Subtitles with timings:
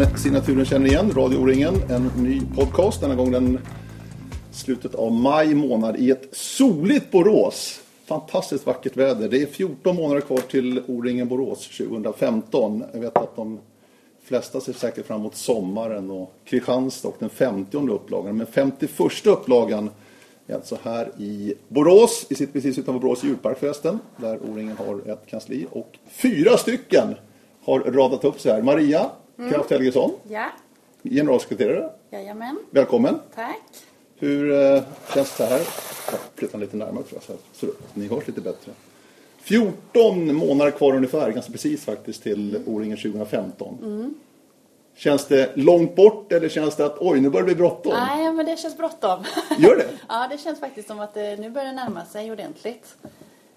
[0.00, 1.12] Som signaturen känner igen.
[1.12, 3.00] Radio O-ringen, en ny podcast.
[3.00, 3.58] Denna gång den
[4.50, 7.80] slutet av maj månad i ett soligt Borås.
[8.06, 9.28] Fantastiskt vackert väder.
[9.28, 12.84] Det är 14 månader kvar till O-ringen Borås 2015.
[12.92, 13.58] Jag vet att de
[14.22, 18.36] flesta ser säkert fram emot sommaren och Kristianstad och den 50 upplagan.
[18.36, 19.90] Men 51 upplagan
[20.46, 22.26] är alltså här i Borås.
[22.28, 23.98] Vi sitter precis utanför Borås djurpark förresten.
[24.16, 25.66] Där O-ringen har ett kansli.
[25.70, 27.14] Och fyra stycken
[27.64, 28.62] har radat upp sig här.
[28.62, 29.52] Maria Mm.
[29.52, 30.46] Kraft Helgesson, Ja,
[31.02, 31.90] generalsekreterare.
[32.10, 32.58] jajamän.
[32.70, 33.18] Välkommen.
[33.34, 33.62] Tack.
[34.16, 34.82] Hur eh,
[35.14, 35.58] känns det här?
[36.10, 38.72] Jag flyttar lite närmare tror jag, så, ni hörs lite bättre.
[39.42, 44.14] 14 månader kvar ungefär, ganska precis faktiskt, till O-ringen 2015.
[44.96, 47.92] Känns det långt bort eller känns det att oj, nu börjar det bli bråttom?
[47.92, 49.24] Nej, men det känns bråttom.
[49.58, 49.88] Gör det?
[50.08, 52.96] ja, det känns faktiskt som att det nu börjar det närma sig ordentligt.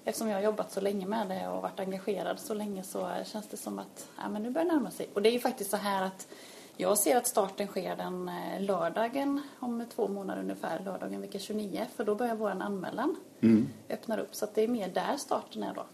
[0.05, 3.47] Eftersom jag har jobbat så länge med det och varit engagerad så länge så känns
[3.47, 5.09] det som att ja, men nu börjar det närma sig.
[5.13, 6.27] Och det är ju faktiskt så här att
[6.77, 11.85] jag ser att starten sker den eh, lördagen om två månader ungefär, lördagen vecka 29.
[11.95, 13.15] För då börjar vår anmälan
[13.89, 14.35] öppna upp.
[14.35, 15.85] Så det är mer där starten är då.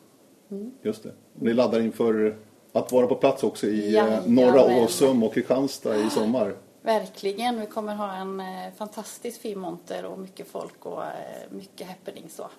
[0.82, 1.14] Just det.
[1.34, 2.38] Ni laddar inför
[2.72, 4.36] att vara på plats också i eh, Jajamän.
[4.36, 6.56] norra Åsum och Kristianstad i sommar.
[6.82, 7.60] Verkligen.
[7.60, 11.04] Vi kommer ha en eh, fantastisk fin monter och mycket folk och
[11.50, 12.50] mycket happening så.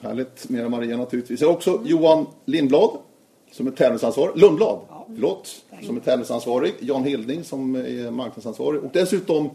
[0.00, 1.40] Härligt med Maria naturligtvis.
[1.40, 2.90] Jag har också Johan Lindblad
[3.52, 4.36] som är tävlingsansvarig.
[4.36, 5.48] Lundblad, förlåt.
[5.82, 6.74] Som är tävlingsansvarig.
[6.80, 8.84] Jan Hilding som är marknadsansvarig.
[8.84, 9.50] Och dessutom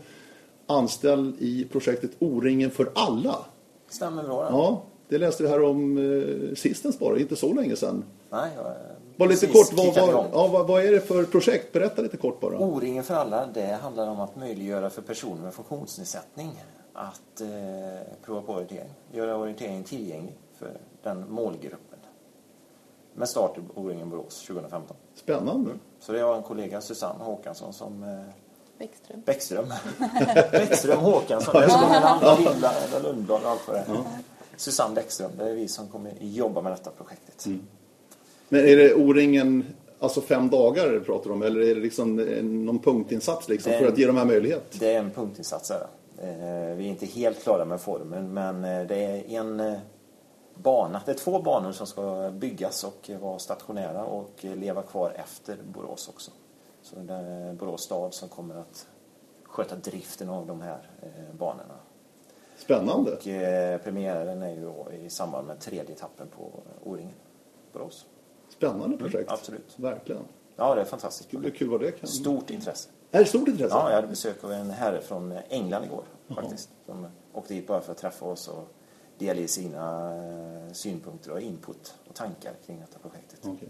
[0.67, 3.35] anställd i projektet O-ringen för alla.
[3.89, 4.47] Stämmer bra.
[4.49, 8.03] Ja, det läste vi här om eh, sistens bara, inte så länge sedan.
[8.29, 8.73] Nej, jag,
[9.15, 11.73] Bara lite kort, vad, vad, ja, vad, vad är det för projekt?
[11.73, 12.59] Berätta lite kort bara.
[12.59, 16.51] O-ringen för alla, det handlar om att möjliggöra för personer med funktionsnedsättning
[16.93, 17.47] att eh,
[18.25, 18.89] prova på orientering.
[19.11, 21.99] Göra orientering tillgänglig för den målgruppen.
[23.13, 24.97] Med start i O-ringen Borås 2015.
[25.15, 25.71] Spännande.
[25.99, 28.09] Så det är jag och en kollega, Susanne Håkansson, som eh,
[28.77, 29.21] Bäckström.
[29.25, 29.65] Bäckström.
[30.51, 31.53] Bäckström Håkansson.
[31.53, 34.03] Det är som en annan Lindblad Lundblad och allt vad det är.
[34.57, 35.31] Susanne Bäckström.
[35.37, 37.45] Det är vi som kommer jobba med detta projektet.
[38.49, 39.65] Men är det O-ringen,
[39.99, 41.41] alltså fem dagar du pratar om?
[41.43, 42.15] Eller är det liksom
[42.65, 44.79] någon punktinsats liksom, för Det- att ge dem här möjlighet?
[44.79, 45.69] Det är en punktinsats.
[45.69, 45.87] Här.
[46.21, 49.79] Eh, Vi är inte helt klara med formen men eh, det är en eh,
[50.55, 51.01] bana.
[51.05, 56.09] Det är två banor som ska byggas och vara stationära och leva kvar efter Borås
[56.09, 56.31] också.
[56.81, 58.87] Så det är Borås stad som kommer att
[59.43, 60.89] sköta driften av de här
[61.31, 61.75] banorna.
[62.57, 63.11] Spännande.
[63.11, 66.51] Och eh, premiären är ju i samband med tredje etappen på
[66.83, 67.13] O-ringen,
[67.73, 68.05] Borås.
[68.49, 69.31] Spännande projekt.
[69.31, 69.73] absolut.
[69.79, 70.21] Verkligen.
[70.55, 71.29] Ja, det är fantastiskt.
[71.43, 72.07] Det kul vad det kan.
[72.09, 72.89] Stort intresse.
[73.11, 73.75] Är det stort intresse?
[73.75, 76.03] Ja, jag hade besök av en herre från England igår
[76.35, 76.69] faktiskt.
[76.85, 78.67] Som åkte hit bara för att träffa oss och
[79.17, 83.39] delge sina eh, synpunkter och input och tankar kring detta projektet.
[83.43, 83.69] Okej.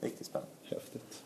[0.00, 0.52] Riktigt spännande.
[0.62, 1.22] Häftigt.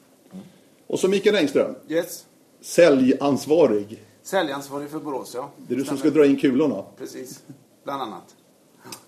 [0.87, 2.27] Och så Mikael Engström, Yes.
[2.61, 4.05] säljansvarig.
[4.23, 5.51] Säljansvarig för Borås, ja.
[5.57, 6.85] Det är du som ska dra in kulorna.
[6.99, 7.43] Precis.
[7.85, 8.37] Bland annat.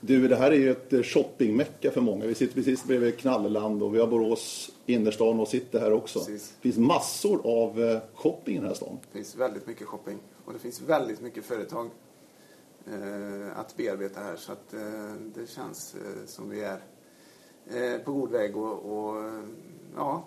[0.01, 2.27] Du, det här är ju ett eh, shoppingmecka för många.
[2.27, 6.19] Vi sitter precis bredvid Knalleland och vi har Borås innerstan och sitter här också.
[6.19, 6.55] Precis.
[6.57, 8.99] Det finns massor av eh, shopping i den här stan.
[9.13, 10.19] Det finns väldigt mycket shopping.
[10.45, 11.91] Och det finns väldigt mycket företag
[12.87, 14.37] eh, att bearbeta här.
[14.37, 14.81] Så att eh,
[15.35, 16.81] det känns eh, som vi är
[17.67, 19.25] eh, på god väg och, och
[19.97, 20.25] ja,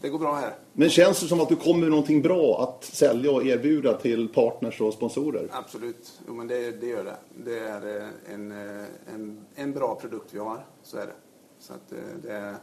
[0.00, 0.54] det går bra här.
[0.72, 4.28] Men känns det som att du kommer med någonting bra att sälja och erbjuda till
[4.28, 5.48] partners och sponsorer?
[5.52, 6.20] Absolut.
[6.26, 7.16] Jo, men det, det gör det.
[7.44, 8.84] Det är eh, en, eh,
[9.14, 10.66] en, en bra produkt vi har.
[10.82, 11.12] Så är det.
[11.58, 12.56] Så att eh, det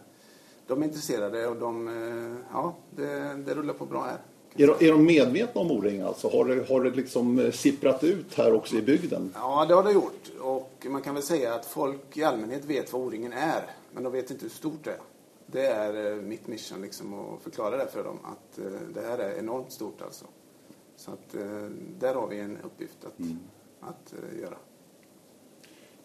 [0.68, 4.18] de är intresserade och de, eh, ja, det, det rullar på bra här.
[4.58, 6.30] Är de, är de medvetna om O-ring alltså?
[6.30, 9.34] Har det, har det liksom eh, sipprat ut här också i bygden?
[9.36, 10.32] Ja, det har det gjort.
[10.40, 13.62] Och man kan väl säga att folk i allmänhet vet vad O-ringen är.
[13.94, 14.98] Men de vet inte hur stort det är.
[15.48, 18.20] Det är eh, mitt mission liksom att förklara det för dem.
[18.24, 20.26] Att eh, det här är enormt stort alltså.
[20.96, 21.70] Så att eh,
[22.00, 23.26] där har vi en uppgift att,
[23.80, 24.58] att eh, göra.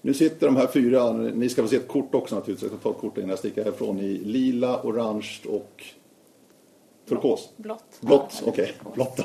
[0.02, 2.90] Nu sitter de här fyra, ni ska få se ett kort också naturligtvis, jag ska
[2.90, 5.84] ta ett kort innan jag sticker härifrån, i lila, orange och
[7.08, 7.50] turkos.
[7.56, 7.84] Blått.
[8.00, 8.72] Blått, Ja, okej.
[8.94, 9.20] Blått.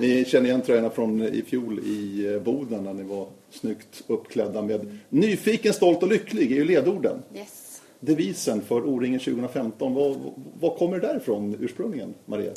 [0.00, 4.98] Ni känner igen tröjorna från i fjol i Boden när ni var snyggt uppklädda med
[5.08, 7.22] nyfiken, stolt och lycklig är ju ledorden.
[7.34, 7.63] Yes.
[8.04, 12.52] Devisen för O-ringen 2015, vad, vad kommer det därifrån ursprungligen, Maria?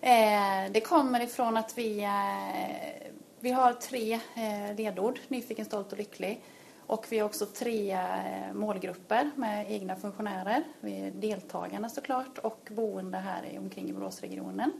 [0.00, 3.08] Eh, det kommer ifrån att vi, eh,
[3.40, 6.42] vi har tre eh, ledord, nyfiken, stolt och lycklig.
[6.86, 10.62] Och vi har också tre eh, målgrupper med egna funktionärer.
[10.80, 14.72] Vi är deltagarna såklart och boende här omkring i Boråsregionen.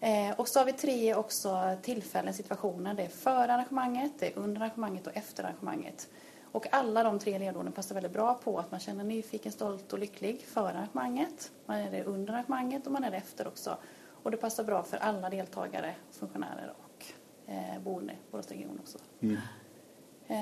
[0.00, 2.94] Eh, och så har vi tre också tillfällen, situationer.
[2.94, 6.08] Det är före arrangemanget, det är under arrangemanget och efter arrangemanget.
[6.56, 9.98] Och alla de tre ledorden passar väldigt bra på att man känner nyfiken, stolt och
[9.98, 11.50] lycklig före arrangemanget.
[11.66, 13.76] Man är det under arrangemanget och man är det efter också.
[14.22, 17.04] Och det passar bra för alla deltagare, funktionärer och
[17.52, 18.98] eh, boende i Boråsregionen också.
[19.20, 19.36] Mm.
[20.28, 20.36] Eh,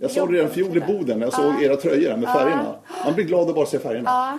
[0.00, 0.80] Jag såg det redan fjol i.
[0.80, 1.60] Boden när jag såg Ja.
[1.62, 2.32] era tröjor med Ja.
[2.34, 2.76] färgerna.
[3.04, 4.10] Man blir glad att bara se färgerna.
[4.10, 4.38] Ja,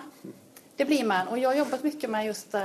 [0.75, 1.27] det blir man.
[1.27, 2.61] Och jag har jobbat mycket med just eh,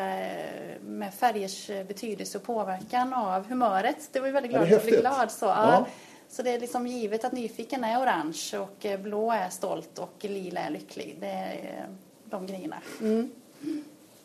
[0.81, 4.09] med färgers eh, betydelse och påverkan av humöret.
[4.13, 5.31] Det var ju väldigt glad att bli glad.
[5.31, 5.87] Så, Ja.
[6.31, 10.15] Så det är liksom givet att nyfiken är orange och eh, blå är stolt och
[10.21, 11.17] lila är lycklig.
[11.21, 11.91] Det är eh,
[12.25, 12.77] de grejerna.
[13.01, 13.31] Mm.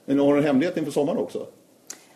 [0.05, 1.47] Men har du en hemlighet inför sommaren också?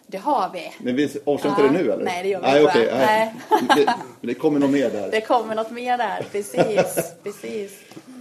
[0.08, 0.72] Det har vi.
[0.80, 1.64] Men vi avslöjar Ja.
[1.68, 2.04] inte det nu eller?
[2.06, 2.96] Nej, det gör vi nej, inte.
[2.98, 3.36] nej.
[3.76, 3.94] Det,
[4.28, 5.12] det kommer nog mer där.
[5.12, 6.26] Det kommer något mer där.
[6.32, 7.14] Precis.
[7.24, 7.72] Precis.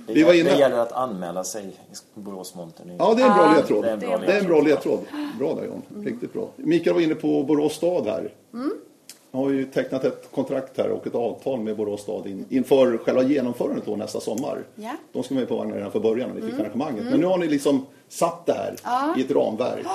[0.07, 1.71] Det, Vi var gäller- inne- det gäller att anmäla sig i
[2.15, 2.97] Boråsmontern.
[2.99, 3.85] Ja, det är en bra ledtråd.
[3.85, 4.99] det är en bra Det är en bra ledtråd.
[5.01, 5.39] ledtråd.
[5.39, 6.05] Bra där John.
[6.05, 6.49] Riktigt bra.
[6.57, 8.33] Mikael var inne på Borås stad här.
[8.55, 8.73] Mm.
[9.31, 12.99] Jag har ju tecknat ett kontrakt här och ett avtal med Borås stad in, inför
[12.99, 14.65] själva genomförandet då nästa sommar.
[14.75, 14.93] Ja.
[15.13, 17.05] De ska med på vagnen redan från början när vi fick arrangemanget.
[17.05, 19.15] Men nu har ni liksom satt det här Ja.
[19.19, 19.87] i ett ramverk.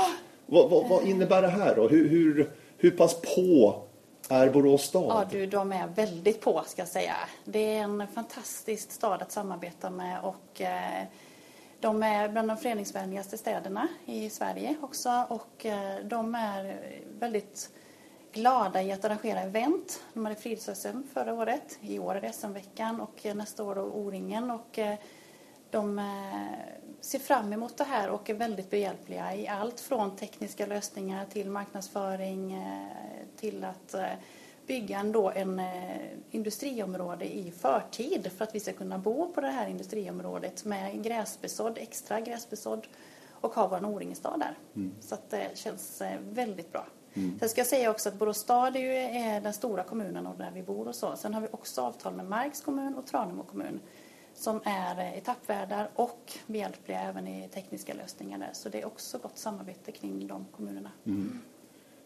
[0.46, 1.88] Vad, vad, vad innebär det här då?
[1.88, 3.76] Hur, hur, hur pass på
[4.30, 5.06] är Borås stad?
[5.10, 7.16] Ja du, de är väldigt på ska jag säga.
[7.46, 11.04] Det är en fantastisk stad att samarbeta med och eh,
[11.80, 16.78] de är bland de föreningsvänligaste städerna i Sverige också och eh, de är
[17.20, 17.70] väldigt
[18.34, 20.04] glada i att arrangera event.
[20.14, 23.82] De hade frids-SM förra året, i år är det SM-veckan och eh, nästa år då
[23.82, 24.96] O-ringen och eh,
[25.70, 26.06] de eh,
[27.02, 31.50] ser fram emot det här och är väldigt behjälpliga i allt från tekniska lösningar till
[31.50, 32.68] marknadsföring
[33.36, 33.96] till att
[34.68, 35.62] bygga ändå en
[36.32, 41.78] industriområde i förtid för att vi ska kunna bo på det här industriområdet med gräsbesådd,
[41.78, 42.88] extra gräsbesådd
[43.32, 44.58] och ha vår O-ringestad där.
[45.02, 46.86] Så att det känns väldigt bra.
[47.40, 50.38] Sen ska jag säga också att Borås stad är ju är den stora kommunen och
[50.38, 51.16] där vi bor och så.
[51.16, 53.80] Sen har vi också avtal med Marks kommun och Tranemo kommun
[54.36, 58.50] som är eh, etappvärdar och behjälpliga även i tekniska lösningar där.
[58.54, 60.90] Så det är också gott samarbete kring de kommunerna.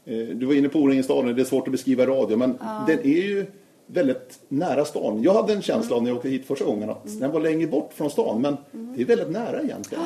[0.06, 2.58] Eh, Du var inne på O-ringestaden, det är svårt att beskriva i radio, men
[2.88, 3.46] den är ju
[3.86, 5.24] väldigt nära stan.
[5.24, 7.68] Jag hade en känsla av när jag åkte hit första gången att den var längre
[7.68, 8.58] bort från stan, men
[8.96, 10.04] det är väldigt nära egentligen.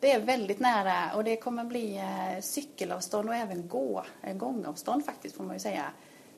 [0.00, 5.04] Det är väldigt nära och det kommer bli eh, cykelavstånd och även gå, eh, gångavstånd
[5.04, 5.84] faktiskt får man ju säga.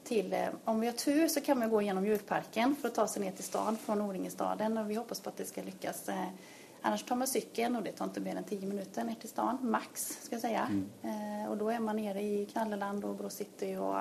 [0.05, 3.07] Till, eh, om vi har tur så kan man gå genom djurparken för att ta
[3.07, 6.11] sig ner till stan från O-ringestaden och vi hoppas på att det ska lyckas.
[6.83, 9.59] Annars tar man cykeln och det tar inte mer än 10 minuter ner till stan,
[9.61, 10.69] max ska jag säga.
[11.03, 13.97] Eh, och då är man nere i Knalleland och Borås city och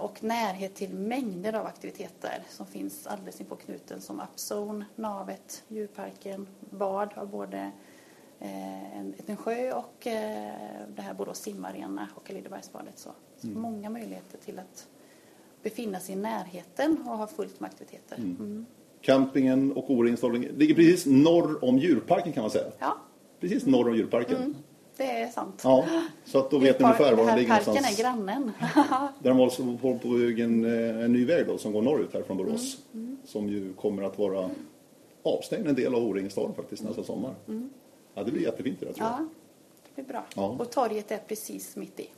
[0.00, 6.46] och närhet till mängder av aktiviteter som finns alldeles inpå knuten som Upzone, Navet, djurparken,
[6.70, 7.72] bad av både
[8.40, 10.52] en, en sjö och eh,
[10.96, 12.98] det här Borås simarena och Lidebergsbadet.
[12.98, 14.86] Så, så många möjligheter till att
[15.62, 18.16] befinna sig i närheten och ha fullt med aktiviteter.
[18.16, 18.66] Mm.
[19.00, 22.66] Campingen och O-ringstaden ligger precis norr om djurparken kan man säga.
[22.78, 22.96] Ja,
[23.40, 24.54] Precis norr om djurparken.
[24.96, 25.60] det är sant.
[25.64, 25.84] Ja,
[26.24, 27.98] så att då vet ni ungefär var den ligger parken någonstans.
[27.98, 28.52] är grannen.
[29.22, 32.14] Där de håller på på bygga en, eh, en ny väg då, som går norrut
[32.14, 32.78] här från Borås.
[32.94, 34.50] Mm, Som ju kommer att vara
[35.22, 37.34] avstängd en del av O-ringstaden faktiskt nästa sommar.
[38.18, 39.14] Ja, det blir jättefint det där tror jag.
[39.18, 39.28] Mm.
[39.30, 40.24] ja, det blir bra.
[40.34, 40.56] Ja.
[40.58, 42.08] Och torget är precis mitt i.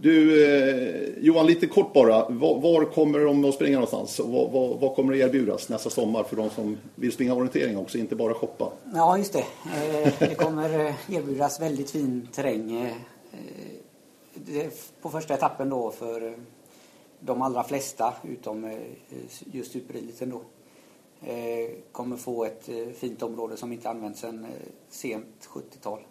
[0.00, 2.28] Du, eh, Johan, lite kort bara.
[2.28, 4.18] Var, var kommer de att springa någonstans?
[4.18, 7.76] Och Vad, vad, vad kommer att erbjudas nästa sommar för de som vill springa orientering
[7.78, 8.72] också, inte bara shoppa?
[8.94, 9.38] Ja, just det.
[9.38, 12.76] Eh, Det kommer eh, erbjudas väldigt fin terräng.
[12.76, 12.86] eh,
[13.32, 13.38] eh,
[14.34, 16.32] det- På första etappen då för eh,
[17.20, 18.78] de allra flesta, utom
[19.52, 20.40] just supereliten då,
[21.92, 24.50] kommer få ett eh, fint område som inte använts sedan eh,
[24.88, 26.06] sent 70-tal.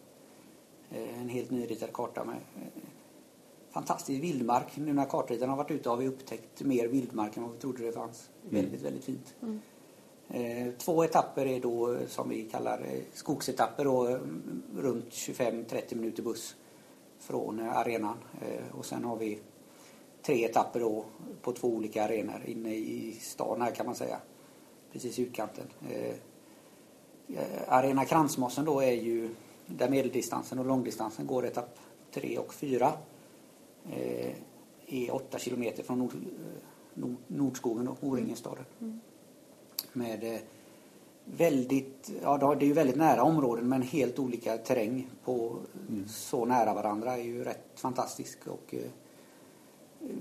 [0.91, 2.81] Eh, En helt nyritad karta med eh,
[3.69, 4.77] fantastisk vildmark.
[4.77, 7.85] Nu när kartritaren har varit ute har vi upptäckt mer vildmark än vad vi trodde
[7.85, 8.29] det fanns.
[8.49, 9.35] Väldigt, väldigt fint.
[10.29, 14.17] Eh, Två etapper är då eh, som vi kallar eh, skogsetapper då, eh,
[14.77, 16.55] runt 25-30 minuter buss
[17.19, 18.17] från eh, arenan.
[18.41, 19.39] Eh, Och sen har vi
[20.21, 21.05] tre etapper då
[21.41, 24.17] på två olika arenor inne i stan här kan man säga.
[24.91, 25.65] Precis i utkanten.
[25.89, 26.15] Eh,
[27.37, 29.29] eh, Arena Kransmossen då är ju
[29.65, 31.79] där medeldistansen och långdistansen går etapp
[32.11, 32.93] 3 och 4.
[33.91, 34.33] Eh,
[34.87, 36.13] är 8 kilometer från Nord,
[36.93, 38.65] Nord, Nordskogen och O-ringenstaden.
[39.93, 40.39] Med eh,
[41.25, 45.57] väldigt, ja det är ju väldigt nära områden men helt olika terräng på
[46.07, 48.47] så nära varandra är ju rätt fantastisk.
[48.47, 48.89] Och, eh,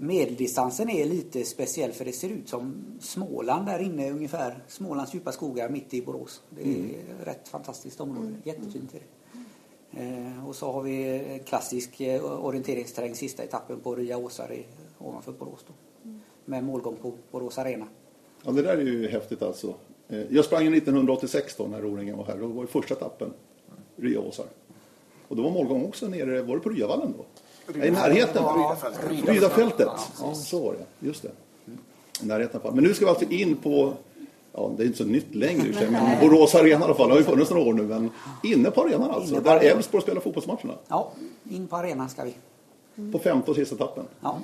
[0.00, 4.64] Medeldistansen är lite speciell för det ser ut som Småland där inne ungefär.
[4.68, 6.42] Smålands djupa skogar mitt i Borås.
[6.50, 8.32] Det är ett rätt fantastiskt område.
[8.44, 9.06] Jättefint är det.
[10.02, 14.66] Eh, och så har vi en klassisk eh, orienteringsterräng sista etappen på Ria Åsar i,
[14.98, 15.72] ovanför Borås då.
[16.44, 17.86] Med målgång på Borås Arena.
[18.44, 19.74] Ja, det där är ju häftigt alltså.
[20.08, 22.36] Eh, Jag sprang ju 1986 då när O-ringen var här.
[22.38, 23.32] Då var det första etappen,
[23.96, 24.46] Ryaåsar.
[25.28, 27.24] Och då var målgång också nere, var det på Ryavallen då?
[27.74, 28.44] I närheten?
[29.26, 29.88] Rydafältet.
[30.20, 31.06] Ja, så var det.
[31.06, 31.30] Just det.
[32.22, 32.60] I närheten.
[32.74, 33.92] Men nu ska vi alltså in på,
[34.52, 37.08] ja det är inte så nytt längre sig, men Borås Arena i alla fall.
[37.08, 38.10] Det har ju funnits några år nu, men
[38.42, 39.34] inne på arenan alltså.
[39.34, 39.60] På Där.
[39.60, 40.74] Elfsborg spelar fotbollsmatcherna.
[40.88, 41.10] Ja,
[41.50, 42.34] in på arenan ska vi.
[43.12, 44.04] På femte och sista etappen.
[44.20, 44.38] Ja,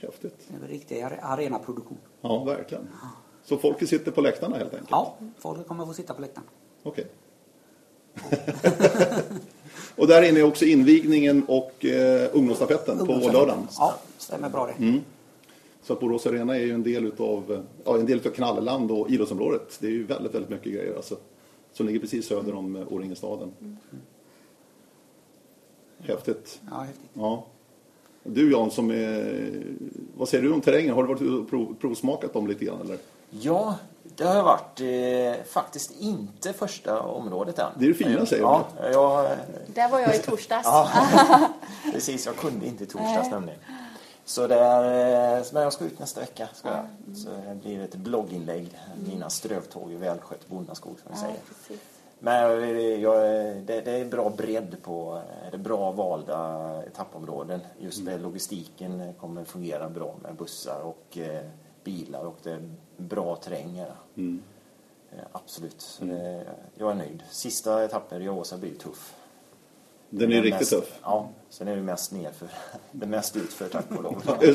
[0.00, 0.34] Häftigt.
[0.48, 1.98] det är en riktig are- arenaproduktion.
[2.20, 2.88] Ja, verkligen.
[3.44, 4.90] Så folket sitter på läktarna helt enkelt?
[4.90, 6.46] Ja, folk kommer få sitta på läktaren.
[6.82, 7.06] Okej.
[9.96, 13.66] och där inne är också invigningen och eh, ungdomsstafetten på lördagen.
[13.78, 14.84] Ja, stämmer bra det.
[14.84, 15.00] Mm.
[15.82, 19.10] Så att Borås Arena är ju en del utav, ja, en del utav Knalleland och
[19.10, 19.78] idrottsområdet.
[19.80, 21.16] Det är ju väldigt, väldigt mycket grejer alltså.
[21.72, 23.52] Som ligger precis söder om eh, Åringestaden.
[25.98, 26.60] Häftigt.
[26.70, 27.10] Ja, häftigt.
[27.14, 27.46] Ja.
[28.24, 29.50] Du Jan, som är,
[30.16, 30.94] vad säger du om terrängen?
[30.94, 32.98] Har du varit och prov, provsmakat dem lite grann eller?
[33.30, 33.74] Ja,
[34.16, 37.72] det har varit eh, faktiskt inte första området än.
[37.78, 39.30] Det är det fina, säger ja, jag,
[39.66, 40.66] Där var jag i torsdags.
[40.66, 40.90] Ja,
[41.92, 42.26] precis.
[42.26, 43.60] Jag kunde inte i torsdags nämligen.
[44.24, 46.48] Så det är, eh, men jag ska ut nästa vecka.
[46.54, 47.16] Ska jag.
[47.16, 48.78] Så det blir ett blogginlägg.
[49.06, 51.36] Mina strövtåg i välskött bondaskog som vi säger.
[51.48, 51.80] precis.
[52.18, 53.20] Men eh, jag,
[53.56, 57.60] det, det är bra bredd på, eh, det är bra valda etappområden.
[57.78, 61.44] Just det, logistiken kommer fungera bra med bussar och eh,
[61.88, 63.84] bilar och det är bra terräng.
[64.16, 64.42] Mm.
[65.12, 67.22] Eh, Absolut, det, jag är nöjd.
[67.30, 69.14] Sista etappen i Åsa blir tuff.
[70.10, 71.00] Den är Den riktigt mest, tuff.
[71.02, 72.48] Ja, sen är det mest nerför.
[72.92, 74.22] Det är mest utför tack och lov.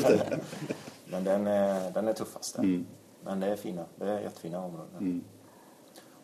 [1.04, 2.56] Men den är, den är tuffast.
[2.56, 2.62] där.
[2.62, 2.86] Mm.
[3.24, 4.98] Men det är fina, det är jättefina områden.
[4.98, 5.24] Mm.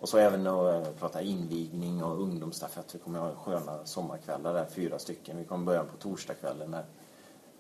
[0.00, 2.95] Och så även att eh, prata invigning och ungdomsstafett.
[2.95, 5.37] Vi kommer ha sköna sommarkvällar där, fyra stycken.
[5.37, 6.85] Vi kommer börja på torsdagskvällen med,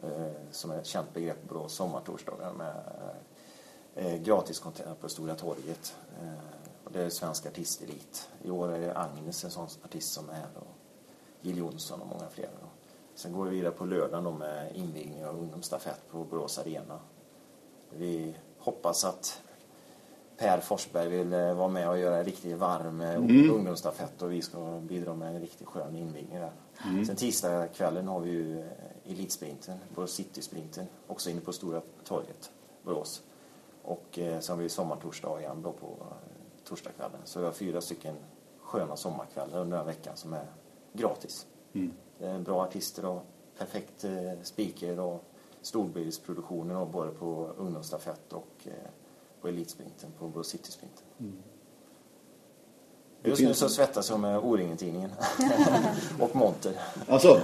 [0.02, 2.74] eh, som är ett känt begrepp på sommartorsdagar med
[4.00, 5.96] eh, gratiskonsert på Stora torget.
[6.22, 6.28] Eh,
[6.84, 8.28] och det är svensk artistelit.
[8.42, 10.46] I år är det Agnes, en sån artist som är.
[10.54, 10.76] Och
[11.40, 12.48] Jill Johnson och många fler.
[12.60, 12.66] Då.
[13.14, 16.98] Sen går vi vidare på lördagen då med invigning av ungdomsstafett på Borås Arena.
[17.90, 19.42] Vi hoppas att
[20.36, 23.16] Per Forsberg vill eh, vara med och göra en riktigt varm eh,
[23.54, 26.52] ungdomsstafett och vi ska bidra med en riktigt skön invigning där.
[27.04, 32.50] Sen tisdagskvällen har vi ju eh, Elitsprinten, Borås City-sprinten, också inne på Stora torget,
[32.82, 33.22] Borås.
[33.82, 36.16] Och eh, sen har vi sommartorsdag igen då på eh,
[36.64, 37.20] torsdagskvällen.
[37.24, 38.16] Så vi har fyra stycken
[38.60, 40.46] sköna sommarkvällar under den veckan som är
[40.92, 41.46] gratis.
[41.72, 42.44] Mm.
[42.44, 43.22] Bra artister och
[43.58, 45.24] perfekt eh, speaker och
[45.62, 48.72] storbilsproduktionen och både på ungdomsstafett och eh,
[49.40, 51.04] på elitsprinten, på Borås City-sprinten.
[53.22, 55.10] Just nu så svettas jag med O-ringen-tidningen
[56.20, 56.80] och monter.
[57.08, 57.40] Alltså,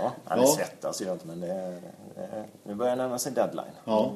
[0.00, 0.48] Ja, eller Ja.
[0.48, 1.82] svettas gör jag inte men det är,
[2.14, 3.72] det är, nu börjar det närma sig deadline.
[3.84, 4.12] ja.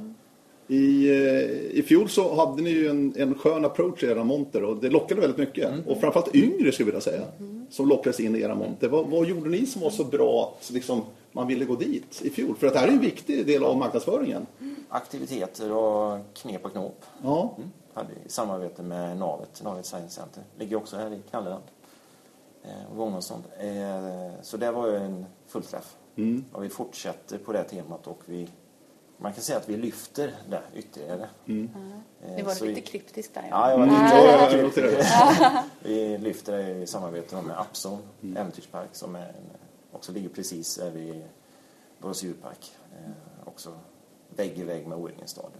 [0.72, 4.64] I, eh, I fjol så hade ni ju en, en skön approach i era monter
[4.64, 5.86] och det lockade väldigt mycket.
[5.86, 7.22] Och framförallt yngre skulle jag vilja säga.
[7.70, 8.88] Som lockades in i era monter.
[8.88, 11.02] Vad, vad gjorde ni som var så bra att liksom,
[11.32, 12.56] man ville gå dit i fjol?
[12.56, 14.46] För att det här är en viktig del av marknadsföringen.
[14.88, 17.04] Aktiviteter och knep och knåp.
[17.22, 17.70] Ja, Mm.
[17.94, 20.42] Hade i samarbete med Navet, Navet Science Center.
[20.58, 21.62] Ligger också här i Kalleland.
[22.64, 23.42] Eh, och gångavstånd.
[23.60, 25.96] Eh, så det var ju en fullträff.
[26.16, 26.44] Mm.
[26.52, 28.48] Och vi fortsätter på det temat och vi
[29.22, 31.28] man kan säga att vi lyfter det ytterligare.
[31.46, 31.70] Mm.
[32.22, 33.46] Eh, Det var så lite vi, kryptiskt där.
[33.50, 35.64] Ja, jag var Mm, lite noterar det.
[35.88, 38.36] Vi lyfter det i samarbete med Upzone Mm.
[38.36, 39.32] Äventyrspark som är
[39.92, 41.22] också ligger precis där vid
[41.98, 42.72] Borås djurpark.
[42.92, 43.10] Eh,
[43.48, 43.78] också
[44.36, 45.50] vägg i vägg med O-Ringenstaden.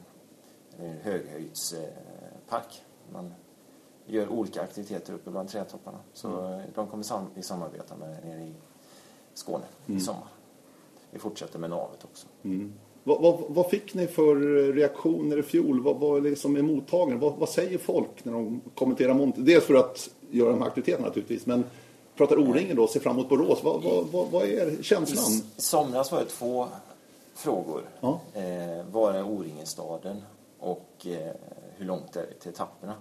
[0.76, 2.84] Det är en höghöjdspark.
[3.12, 3.34] Man
[4.06, 5.98] gör olika aktiviteter uppe bland trädtopparna.
[6.12, 6.60] Så Mm.
[6.74, 8.54] de kommer sam vi samarbeta med nere i
[9.34, 9.98] Skåne Mm.
[9.98, 10.28] i sommar.
[11.10, 12.26] Vi fortsätter med navet också.
[13.04, 14.36] Vad, vad, vad fick ni för
[14.72, 15.82] reaktioner i fjol?
[15.82, 17.20] Vad, vad liksom är mottagningen?
[17.20, 19.42] Vad, vad säger folk när de kommenterar monter?
[19.42, 21.64] Dels för att göra de här aktiviteterna naturligtvis, men
[22.16, 23.58] pratar O-ringen då, ser fram emot Borås.
[23.62, 23.82] Vad,
[24.30, 25.24] vad, är känslan?
[25.24, 26.66] I somras var det två
[27.34, 27.82] frågor.
[28.00, 28.20] Ja.
[28.34, 30.22] Eh, var är O-Ringenstaden
[30.58, 31.32] och eh,
[31.76, 32.94] hur långt är det till etapperna?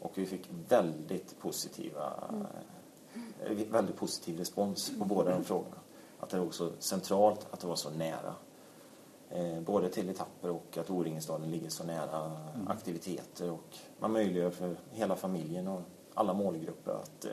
[0.00, 5.76] Och vi fick väldigt positiva eh, väldigt positiv respons på båda de frågorna.
[6.20, 8.34] Att det var så centralt, att det var så nära.
[9.34, 12.32] Eh, både till etapper och att O-Ringenstaden ligger så nära
[12.66, 15.80] aktiviteter och man möjliggör för hela familjen och
[16.14, 17.30] alla målgrupper att eh,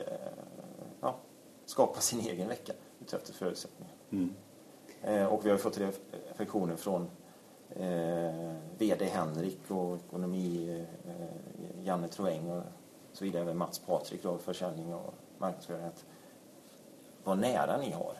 [1.00, 1.16] ja,
[1.64, 3.94] skapa sin egen vecka utefter förutsättningar.
[4.10, 4.34] Mm.
[5.02, 7.10] Eh, och vi har fått reflektioner från
[7.70, 12.62] eh, VD Henrik och ekonomi eh, Janne Troeng och
[13.12, 15.84] så vidare, även Mats Patrik då, försäljning och marknadsföring.
[15.84, 16.04] Att
[17.24, 18.14] vad nära ni har,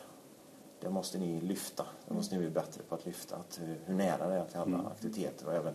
[0.81, 1.85] det måste ni lyfta.
[2.07, 3.35] Det måste ni bli bättre på att lyfta.
[3.35, 5.73] Att, hur nära det är till alla aktiviteter och även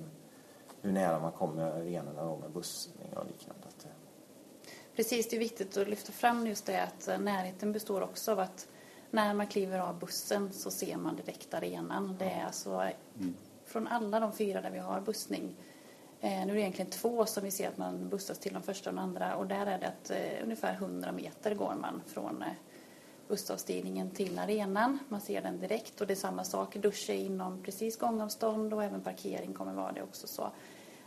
[0.83, 3.67] hur nära man kommer arenorna då med bussning och liknande.
[4.97, 8.41] Precis, det är viktigt att lyfta fram just det att eh, närheten består också av
[8.41, 8.69] att
[9.11, 12.17] när man kliver av bussen så ser man direkt arenan.
[12.19, 12.91] Det är alltså
[13.65, 15.57] från alla de fyra där vi har bussning.
[16.21, 18.91] Eh, nu är det egentligen två som vi ser att man bussas till de första
[18.91, 22.45] och de andra och där är det att eh, ungefär 100 meter går man från
[23.29, 24.99] bussavstigningen till arenan.
[25.09, 26.77] Man ser den direkt och det är samma sak.
[26.77, 30.27] Dusch är inom precis gångavstånd och även parkering kommer vara det också.
[30.27, 30.51] så.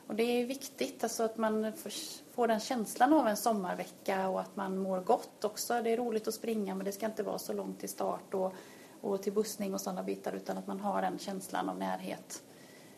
[0.08, 4.56] Och det är viktigt alltså att man får- den känslan av en sommarvecka och att
[4.56, 5.82] man mår gott också.
[5.82, 8.54] Det är roligt att springa men det ska inte vara så långt till start och,
[9.02, 12.44] och till bussning och sådana bitar utan att man har den känslan av närhet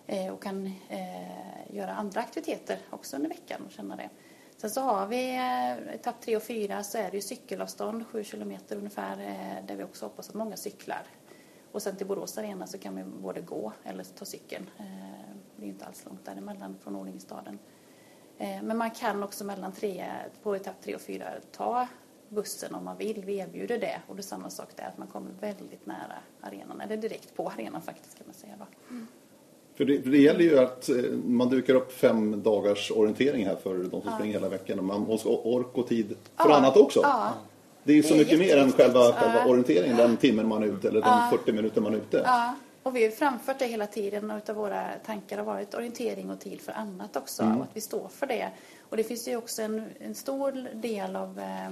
[0.08, 4.10] eh, och kan eh, göra andra aktiviteter också under veckan och känna det.
[4.62, 8.24] Sen så har vi eh, etapp tre och fyra så är det ju cykelavstånd, sju
[8.24, 11.04] kilometer ungefär, eh, där vi också hoppas att många cyklar.
[11.72, 14.70] Och sen till Borås Arena så kan vi både gå eller ta cykeln.
[14.78, 14.86] Eh,
[15.56, 17.60] det är ju inte alls långt däremellan från Ordningsstaden.
[18.38, 20.12] Men man kan också mellan tre,
[20.44, 21.88] på etapp tre och fyra ta
[22.30, 23.26] bussen om man vill.
[23.26, 24.02] Vi erbjuder det.
[24.08, 26.82] Och det är samma sak där, att man kommer väldigt nära arenan.
[26.82, 28.54] Eller direkt på arenan faktiskt kan man säga.
[28.60, 28.66] Då.
[28.90, 29.08] Mm.
[29.82, 30.96] För det, för det gäller ju att eh,
[31.26, 34.80] man dukar upp fem dagars orientering här för de som springer hela veckan.
[34.80, 37.00] Och man måste ork och tid för Ja, annat också.
[37.04, 37.34] ja.
[37.84, 39.50] Det är ju så mycket mer än själva, själva Ja.
[39.50, 42.22] orienteringen, den timmen man är ute eller de 40 minuter man är ute.
[42.26, 46.30] Ja, och vi har framfört det hela tiden och utav våra tankar har varit orientering
[46.30, 47.44] och tid för annat också.
[47.44, 48.50] Och att vi står för det.
[48.90, 51.72] Och det finns ju också en, en stor del av eh,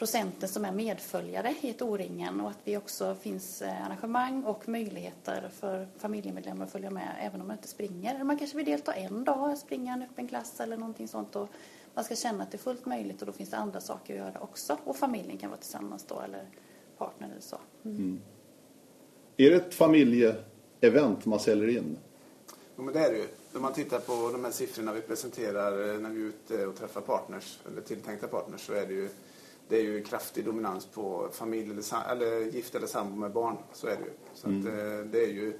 [0.00, 4.68] procenten som är medföljare i ett O-ringen och att vi också finns eh, arrangemang och
[4.68, 8.14] möjligheter för familjemedlemmar att följa med även om man inte springer.
[8.14, 11.36] Eller man kanske vill delta en dag, springa en öppen klass eller någonting sånt.
[11.36, 11.48] Och
[11.94, 14.18] man ska känna att det är fullt möjligt och då finns det andra saker att
[14.18, 14.76] göra också.
[14.84, 16.44] Och familjen kan vara tillsammans då eller
[16.98, 17.58] partner eller så.
[19.36, 21.96] Är det ett familjeevent man säljer in?
[22.76, 23.26] Ja, men det är det ju.
[23.54, 26.76] Om man tittar på de här siffrorna vi presenterar eh, när vi är ute och
[26.76, 29.08] träffar partners, eller tilltänkta partners, så är det ju,
[29.70, 33.56] det är ju kraftig dominans på familj eller, eller gift eller sambo med barn.
[33.72, 34.12] Så är det ju.
[34.34, 35.52] Så att, eh, det är ju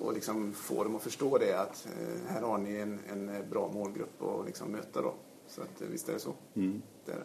[0.00, 3.70] och liksom få dem att förstå det att eh, här har ni en, en bra
[3.74, 5.14] målgrupp att liksom möta då.
[5.48, 6.32] Så att, eh, visst är det så.
[6.54, 7.22] Det är det.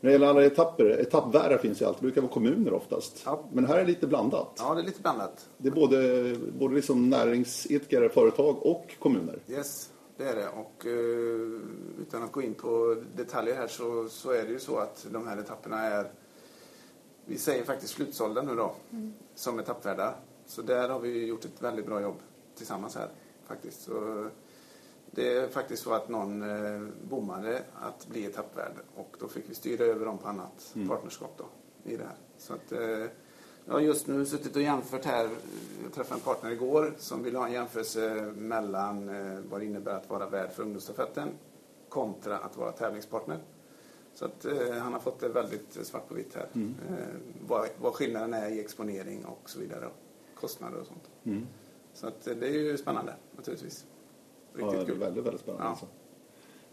[0.00, 3.22] När det gäller alla etapper, etappvärdar finns ju alltid, det brukar vara kommuner oftast.
[3.24, 3.44] Ja.
[3.52, 4.54] Men här är det lite blandat.
[4.58, 5.48] Ja, det är lite blandat.
[5.58, 9.38] Det är både, både liksom näringsidkare, företag och kommuner.
[9.48, 9.91] Yes,
[10.22, 10.48] det är det.
[10.48, 14.78] Och eh, utan att gå in på detaljer här så, så är det ju så
[14.78, 16.12] att de här etapperna är,
[17.24, 18.74] vi säger faktiskt slutsålda nu då,
[19.34, 20.16] som etappvärdar.
[20.46, 22.16] Så där har vi gjort ett väldigt bra jobb
[22.56, 23.08] tillsammans här
[23.46, 23.82] faktiskt.
[23.82, 24.28] Så
[25.10, 29.54] det är faktiskt så att någon eh, bommade att bli etappvärd och då fick vi
[29.54, 31.44] styra över dem på annat partnerskap då
[31.90, 32.16] i det här.
[32.38, 33.06] Så att eh,
[33.66, 35.28] jag har just nu suttit och jämfört här.
[35.82, 39.94] Jag träffade en partner igår som ville ha en jämförelse mellan eh, vad det innebär
[39.94, 41.28] att vara värd för ungdomsstafetten
[41.88, 43.38] kontra att vara tävlingspartner.
[44.14, 46.48] Så att eh, han har fått det väldigt svart på vitt här.
[46.54, 46.96] Eh,
[47.46, 49.86] vad, vad skillnaden är i exponering och så vidare.
[49.86, 51.10] Och kostnader och sånt.
[51.94, 53.86] Så att eh, det är ju spännande naturligtvis.
[54.58, 55.76] Ja, Riktigt det är väldigt, väldigt spännande.
[55.80, 55.86] Ja.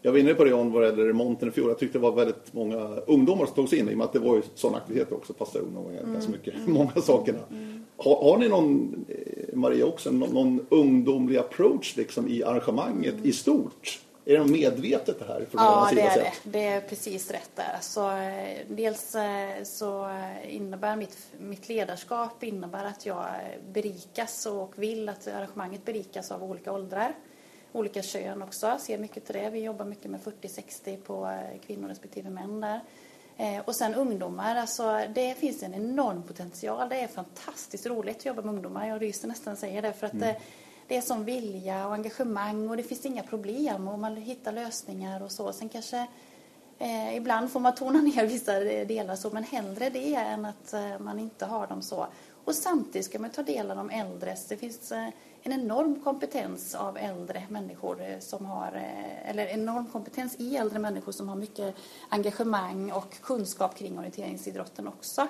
[0.00, 0.08] Alltså.
[0.08, 1.68] Jag var inne på det John vad det gäller remonten i fjol.
[1.68, 4.12] Jag tyckte det var väldigt många ungdomar som tog sig in i och med att
[4.12, 5.32] det var ju sådana aktiviteter också.
[5.32, 6.54] Passar ungdomar ganska mycket.
[6.66, 7.38] Många sakerna.
[7.96, 13.32] Har, har ni någon, eh, Maria också, någon, någon ungdomlig approach liksom i arrangemanget i
[13.32, 14.00] stort?
[14.24, 16.32] Är det medvetet det här från Ja, det är det.
[16.44, 17.76] Det är precis rätt där.
[17.80, 20.08] Så, eh, dels eh, så
[20.48, 23.24] innebär mitt, mitt ledarskap innebär att jag
[23.72, 27.14] berikas och vill att arrangemanget berikas av olika åldrar.
[27.72, 28.76] Olika kön också.
[28.80, 29.50] Ser mycket till det.
[29.50, 32.80] Vi jobbar mycket med 40-60 på eh, kvinnor respektive män där.
[33.36, 36.88] Eh, Och sen ungdomar, alltså det finns en enorm potential.
[36.88, 38.86] Det är fantastiskt roligt att jobba med ungdomar.
[38.88, 40.32] Jag ryser nästan säga det för att eh,
[40.88, 45.22] det är som vilja och engagemang och det finns inga problem och man hittar lösningar
[45.22, 45.52] och så.
[45.52, 46.06] Sen kanske
[46.78, 51.18] eh, ibland får man tona ner vissa delar så men hellre det än att man
[51.18, 52.06] inte har dem så.
[52.44, 54.46] Och samtidigt ska man ta del av de äldres.
[54.46, 55.08] Det finns eh,
[55.42, 60.78] en enorm kompetens av äldre människor eh, som har, eh, eller enorm kompetens i äldre
[60.78, 61.74] människor som har mycket
[62.08, 65.28] engagemang och kunskap kring orienteringsidrotten också.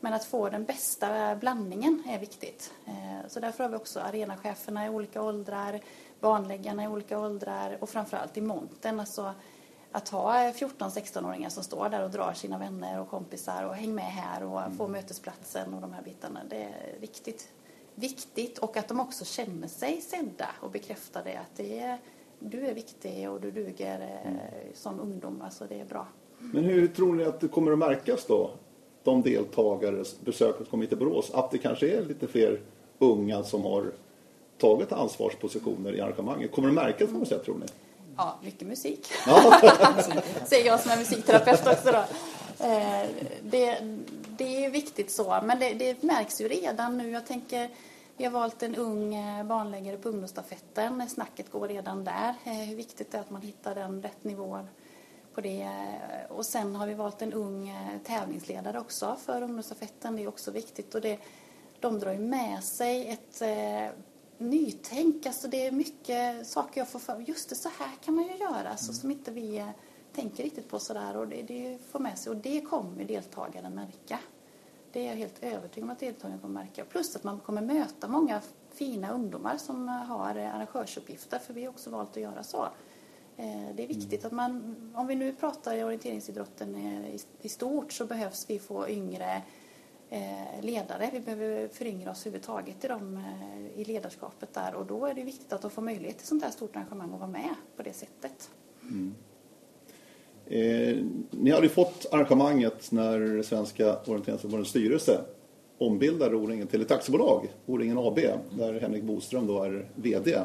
[0.00, 2.72] Men att få den bästa blandningen är viktigt.
[3.28, 5.80] Så därför har vi också arenacheferna i olika åldrar,
[6.20, 9.00] banläggarna i olika åldrar och framförallt i monten.
[9.00, 9.34] Alltså
[9.92, 14.04] att ha 14-16-åringar som står där och drar sina vänner och kompisar och häng med
[14.04, 16.40] här och få mötesplatsen och de här bitarna.
[16.50, 17.48] Det är riktigt
[17.94, 21.98] viktigt och att de också känner sig sedda och bekräftade att det är,
[22.38, 25.42] du är viktig och du duger eh, som ungdom.
[25.44, 26.06] Alltså det är bra.
[26.38, 28.50] Men hur tror ni att det kommer att märkas då?
[29.04, 31.30] De deltagare, besökare som kommer hit till Borås.
[31.34, 32.60] Att det kanske är lite fler
[32.98, 33.92] unga som har
[34.58, 36.52] tagit ansvarspositioner i arrangemanget.
[36.52, 37.66] Kommer det märkas på något sätt tror ni?
[38.20, 39.12] Ja, mycket musik.
[39.26, 39.60] Ja.
[40.46, 42.04] Säger jag som är musikterapeut också då.
[42.66, 43.08] Eh,
[43.42, 43.78] Det,
[44.38, 47.10] det är viktigt så, men det, det märks ju redan nu.
[47.10, 47.70] Jag tänker,
[48.16, 51.08] vi har valt en ung eh, barnläggare på ungdomsstafetten.
[51.08, 52.34] Snacket går redan där.
[52.44, 54.58] Eh, Hur viktigt det är att man hittar den rätt nivå
[55.34, 55.68] på det.
[56.28, 57.74] Och sen har vi valt en ung
[58.06, 60.16] tävlingsledare också för ungdomsstafetten.
[60.16, 60.94] Det är också viktigt.
[60.94, 61.18] Och det,
[61.80, 63.42] de drar ju med sig ett
[64.40, 65.26] nytänk.
[65.26, 68.36] Alltså det är mycket saker jag får för Just det, så här kan man ju
[68.36, 68.68] göra.
[68.70, 69.68] Alltså, som inte vi eh,
[70.12, 71.16] tänker riktigt på sådär.
[71.16, 72.30] Och det, det får med sig.
[72.30, 74.18] Och det kommer deltagaren märka.
[74.92, 76.84] Det är jag helt övertygad om att deltagaren kommer märka.
[76.84, 78.40] Plus att man kommer möta många
[78.72, 81.38] fina ungdomar som har arrangörsuppgifter.
[81.38, 82.62] För vi har också valt att göra så.
[83.36, 87.92] Eh, Det är viktigt att man, om vi nu pratar i orienteringsidrotten eh, i- stort
[87.92, 89.42] så behövs vi få yngre
[90.12, 91.10] Eh, ledare.
[91.12, 95.22] Vi behöver föryngra oss överhuvudtaget i, de, eh, i ledarskapet där och då är det
[95.22, 97.92] viktigt att de får möjlighet till sånt här stort arrangemang och vara med på det
[97.92, 98.50] sättet.
[98.82, 99.14] Mm.
[100.46, 105.20] Eh, ni hade ju fått arrangemanget när Svenska Orienteringsförbundets styrelse
[105.78, 108.18] ombildade O-ringen till ett aktiebolag, O-ringen AB,
[108.50, 110.38] där Henrik Boström då är VD.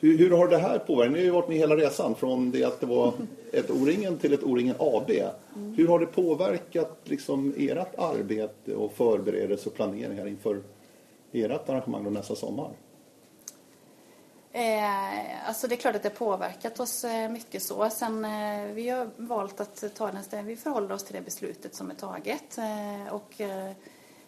[0.00, 1.12] Hur, hur har det här påverkat?
[1.12, 3.12] Ni har ju varit med hela resan från det att det var
[3.52, 5.10] ett O-ringen till ett O-ringen AB.
[5.76, 10.62] Hur har det påverkat liksom ert arbete och förberedelse och planering här inför
[11.32, 12.70] ert arrangemang nästa sommar?
[14.52, 17.90] Eh, alltså det är klart att det har påverkat oss eh, mycket så.
[17.90, 20.46] Sen eh, vi har valt att ta den.
[20.46, 22.58] Vi förhåller oss till det beslutet som är taget.
[22.58, 23.72] Eh, och eh,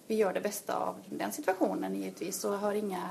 [0.06, 2.44] vi gör det bästa av den situationen givetvis.
[2.44, 3.10] Och har inga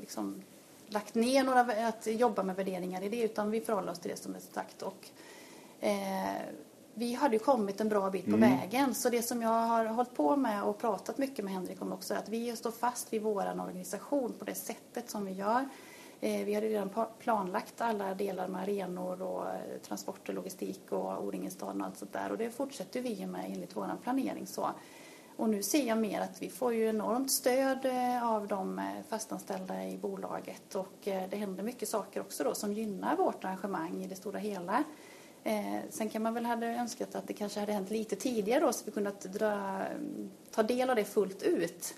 [0.00, 0.42] liksom,
[0.88, 3.22] lagt ner några att jobba med värderingar i det.
[3.22, 4.82] Utan vi förhåller oss till det som är sagt.
[4.82, 5.08] Och,
[5.80, 6.42] eh,
[6.94, 8.94] vi hade kommit en bra bit på vägen.
[8.94, 12.14] Så det som jag har hållit på med och pratat mycket med Henrik om också
[12.14, 15.68] är att vi står fast vid vår organisation på det sättet som vi gör.
[16.20, 21.80] Eh, Vi hade redan planlagt alla delar med arenor och eh, transporter, logistik och O-ringenstaden
[21.80, 22.32] och allt sånt där.
[22.32, 24.46] Och det fortsätter vi med enligt vår planering.
[24.46, 24.70] Så.
[25.36, 28.84] Och nu ser jag mer att vi får ju enormt stöd eh, av de eh,
[29.08, 34.04] fastanställda i bolaget och eh, det händer mycket saker också då som gynnar vårt arrangemang
[34.04, 34.84] i det stora hela.
[35.44, 38.72] Eh, sen kan man väl hade önskat att det kanske hade hänt lite tidigare då
[38.72, 41.94] så vi kunnat dra, mm, ta del av det fullt ut.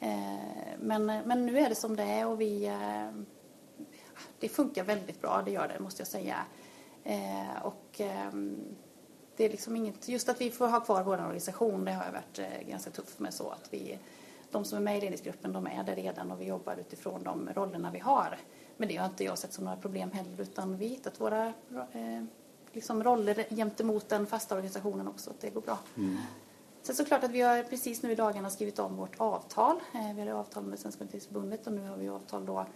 [0.00, 3.10] Eh, men, men nu är det som det är och vi eh,
[4.40, 6.36] det funkar väldigt bra, det gör det måste jag säga.
[7.62, 8.76] Och ehm,
[9.36, 12.12] det är liksom inget, just att vi får ha kvar vår organisation, det har jag
[12.12, 13.98] varit eh, ganska tuff med så att vi,
[14.50, 17.48] de som är med i ledningsgruppen, de är där redan och vi jobbar utifrån de
[17.54, 18.38] rollerna vi har.
[18.76, 21.46] Men det har inte jag sett som några problem heller utan vi har hittat våra
[21.92, 22.24] eh,
[22.72, 25.78] liksom roller gentemot den fasta organisationen också, att det går bra.
[26.82, 29.76] Sen så klart att vi har precis nu i dagarna skrivit om vårt avtal.
[29.94, 32.66] Eh, Vi hade avtal med Svenska Orienteringsförbundet och nu har vi avtal då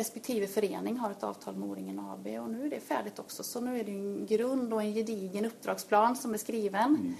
[0.00, 3.42] respektive förening har ett avtal med O-ringen AB och nu är det färdigt också.
[3.42, 7.14] Så nu är det en grund och en gedigen uppdragsplan som är skriven.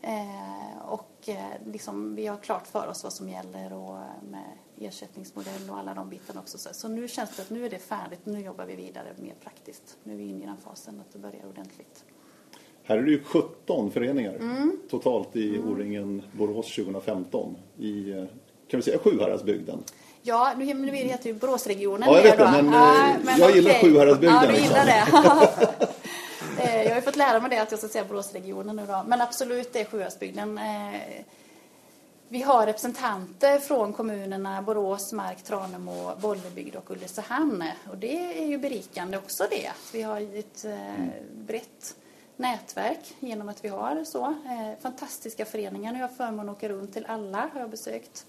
[0.00, 4.50] Eh, och eh, liksom, vi har klart för oss vad som gäller och eh, med
[4.80, 6.58] ersättningsmodell och alla de bitarna också.
[6.58, 8.20] Så, nu känns det att nu är det färdigt.
[8.24, 9.96] Nu jobbar vi vidare mer praktiskt.
[10.04, 12.04] Nu är vi inne i den fasen att det börjar ordentligt.
[12.82, 14.78] Här är det ju 17 föreningar Mm.
[14.90, 18.24] totalt i O-ringen Borås 2015 i, eh,
[18.68, 19.78] kan vi säga, Sjuhäradsbygden.
[20.22, 22.08] Ja, nu nu heter ju Boråsregionen.
[22.10, 23.80] Ja, jag vet det, men, Ja, eh, jag gillar.
[23.80, 24.64] Sjuhäradsbygden, Ja, du liksom.
[24.66, 25.86] gillar det.
[26.58, 29.02] Eh, jag har ju fått lära mig det att jag ska säga Boråsregionen nu då.
[29.06, 30.58] Men absolut, det är Sjuhäradsbygden.
[30.58, 31.00] Eh,
[32.28, 37.64] Vi har representanter från kommunerna Borås, Mark, Tranemo, Bollebygd och Ulricehamn.
[37.90, 39.70] Och det är ju berikande också det.
[39.92, 41.04] Vi har ett eh,
[41.34, 41.94] brett
[42.36, 44.34] nätverk genom att vi har så.
[44.82, 45.92] Fantastiska föreningar.
[45.92, 48.26] Nu har jag förmånen att åka runt till alla har jag besökt.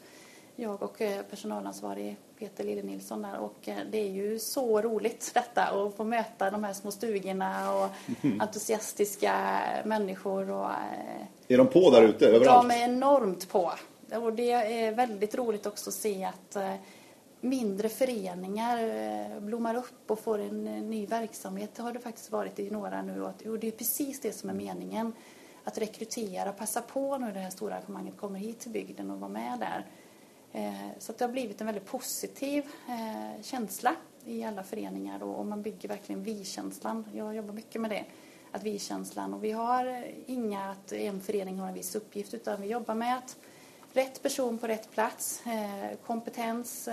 [0.55, 5.31] Jag och eh, personalansvarig Peter Lille Nilsson där och eh, det är ju så roligt
[5.33, 7.89] detta att få möta de här små stugorna och
[8.41, 12.69] entusiastiska människor och eh, Är de på där ute överallt?
[12.69, 13.71] de är enormt på.
[14.13, 16.57] Och det är väldigt roligt också att se att
[17.41, 21.69] mindre föreningar blommar upp och får en ny verksamhet.
[21.75, 23.21] Det har det faktiskt varit i några nu.
[23.21, 25.13] Och det är precis det som är meningen.
[25.63, 29.31] Att rekrytera, passa på nu det här stora arrangemanget kommer hit till bygden och vara
[29.31, 29.85] med där.
[30.53, 35.45] Eh, Så att det har blivit en väldigt positiv eh, känsla i alla föreningar och
[35.45, 37.05] man bygger verkligen vi-känslan.
[37.13, 38.05] Jag jobbar mycket med det.
[38.51, 42.61] Att vi-känslan och vi har eh, inga att en förening har en viss uppgift utan
[42.61, 43.37] vi jobbar med att
[43.93, 45.43] rätt person på rätt plats,
[46.05, 46.89] kompetens,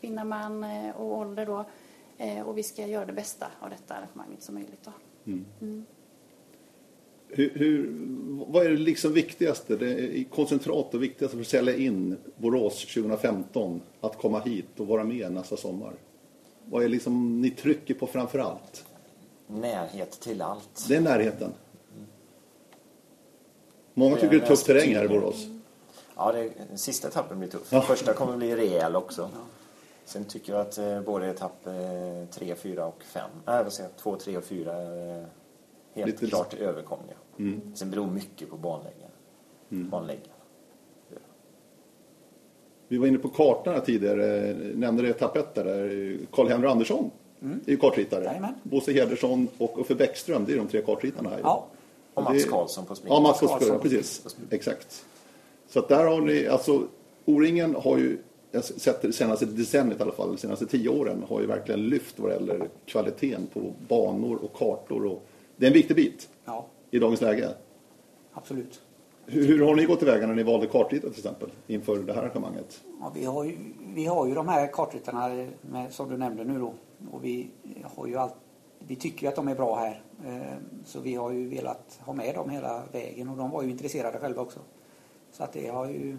[0.00, 1.64] kvinna, man och ålder då.
[2.44, 4.92] Och vi ska göra det bästa av detta arrangemanget som möjligt då.
[7.28, 7.94] Hur, hur,
[8.46, 13.80] vad är det liksom viktigaste, det koncentrat och viktigaste för att sälja in Borås 2015?
[14.00, 15.92] Att komma hit och vara med nästa sommar?
[16.64, 18.84] Vad är liksom ni trycker på framför allt?
[19.46, 20.84] Närhet till allt.
[20.88, 21.52] Det är närheten.
[23.94, 25.08] Många Det är tycker det är tuff terräng här i.
[25.08, 25.46] Borås.
[26.16, 27.68] Ja, det, den sista etappen blir tuff.
[27.70, 27.80] Ja.
[27.80, 29.30] Första kommer bli rejäl också.
[30.04, 31.64] Sen tycker jag att eh, både etapp
[32.30, 35.24] 3, 4 och 5, nej vad säger jag, 2, 3 och 4 är eh,
[35.94, 36.30] helt Lite- Mm.
[36.30, 37.16] klart överkomliga.
[37.74, 39.10] Sen beror mycket på banläggaren.
[39.68, 40.32] banläggaren.
[42.88, 46.16] Vi var inne på kartorna tidigare, nämnde det etapp 1 där.
[46.32, 48.24] Karl-Henry Andersson är ju kartritare.
[48.24, 48.54] Jajamän.
[48.62, 51.40] Bosse Hedersson och Uffe Bäckström, det är de tre kartritarna här.
[51.42, 51.66] Ja,
[52.14, 53.12] Och Mats Karlsson på spring.
[53.12, 53.40] Ja, Mats.
[53.40, 54.36] Karlsson, precis.
[54.50, 55.04] Exakt.
[55.68, 56.82] Så att där har ni, alltså
[57.24, 58.18] O-ringen har ju,
[58.50, 61.46] jag har sett det senaste decenniet i alla fall, de senaste tio åren, har ju
[61.46, 65.06] verkligen lyft vad det gäller kvaliteten på banor och kartor.
[65.06, 65.22] Och,
[65.58, 67.48] det är en viktig bit ja, i dagens läge.
[68.32, 68.80] absolut.
[69.26, 72.22] Hur, hur har ni gått tillväga när ni valde kartritare till exempel inför det här
[72.22, 72.84] arrangemanget?
[73.00, 73.56] Ja, vi, har ju,
[73.94, 76.74] vi har ju de här kartryttarna med, som du nämnde nu då.
[77.12, 77.50] Och vi,
[77.96, 78.34] har ju allt,
[78.78, 80.02] vi tycker ju att de är bra här.
[80.26, 83.70] Eh, Så vi har ju velat ha med dem hela vägen och de var ju
[83.70, 84.60] intresserade själva också.
[85.32, 86.16] Så att det har ju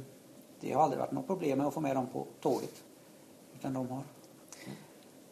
[0.60, 2.84] det har aldrig varit något problem med att få med dem på tåget.
[3.60, 4.02] Utan de har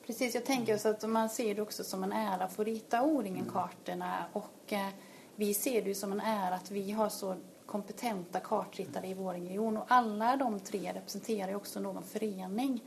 [0.07, 3.03] Precis, jag tänker så att man ser det också som en ära att få rita
[3.03, 4.87] O-ringen-kartorna och eh,
[5.35, 9.33] vi ser det ju som en ära att vi har så kompetenta kartritare i vår
[9.33, 9.77] region.
[9.77, 12.83] Och alla de tre representerar ju också någon förening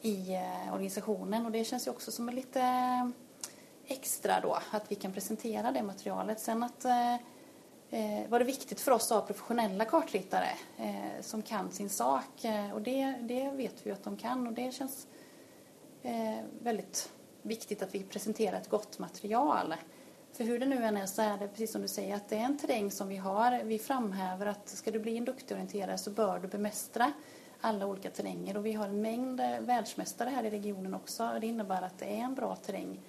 [0.00, 1.46] i eh, organisationen.
[1.46, 3.08] Och det känns ju också som en lite eh,
[3.86, 6.40] extra då att vi kan presentera det materialet.
[6.40, 7.14] Sen att eh,
[7.90, 12.44] eh var det viktigt för oss att ha professionella kartritare eh, som kan sin sak
[12.44, 14.46] eh, och det, det vet vi ju att de kan.
[14.46, 15.06] Och det känns
[16.62, 19.74] väldigt viktigt att vi presenterar ett gott material.
[20.32, 22.36] För hur det nu än är så är det precis som du säger att det
[22.36, 23.64] är en terräng som vi har.
[23.64, 27.12] Vi framhäver att ska du bli en duktig orienterare så bör du bemästra
[27.60, 31.38] alla olika terränger och vi har en mängd eh, världsmästare här i regionen också.
[31.40, 33.00] Det innebär att det är en bra terräng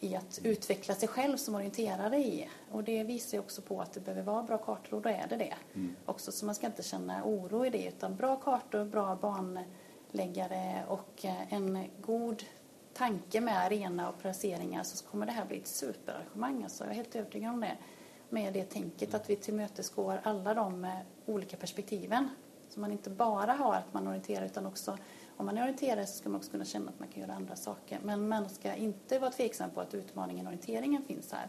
[0.00, 2.48] i att utveckla sig själv som orienterare i.
[2.70, 5.26] Och det visar ju också på att det behöver vara bra kartor och då är
[5.28, 5.54] det det.
[6.04, 9.16] Också, så man ska inte känna oro i det utan bra kartor, bra
[10.12, 12.44] banläggare och eh, en god
[12.94, 16.62] tanke med arena och placeringar så kommer det här bli ett superarrangemang.
[16.62, 17.76] Alltså, jag är helt övertygad om det.
[18.30, 20.90] Med det tänket att vi tillmötesgår alla de eh,
[21.26, 22.28] olika perspektiven.
[22.68, 24.98] Så man inte bara har att man orienterar utan också
[25.36, 27.56] om man är orienterare så ska man också kunna känna att man kan göra andra
[27.56, 28.00] saker.
[28.02, 31.48] Men man ska inte vara tveksam på att utmaningen orienteringen finns här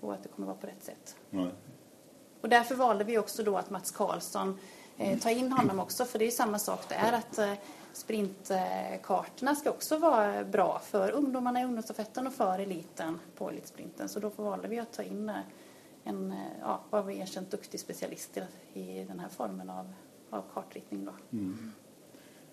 [0.00, 1.16] och att det kommer vara på rätt sätt.
[1.30, 1.50] Nej.
[2.40, 4.58] Och därför valde vi också då att Mats Karlsson
[4.98, 7.54] eh, tar in honom också för det är ju samma sak där att eh,
[7.92, 14.08] sprintkartorna ska också vara bra för ungdomarna i ungdomsstafetten och för eliten på elitsprinten.
[14.08, 15.36] Så då valde vi att ta in eh,
[16.04, 18.38] en, eh, ja, vad vi erkänt duktig specialist
[18.74, 19.92] i, den här formen av,
[20.30, 21.12] av kartritning då.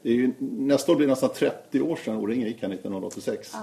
[0.02, 3.56] Det är ju, nästa år blir det nästan 30 år sedan O-ringen gick här 1986.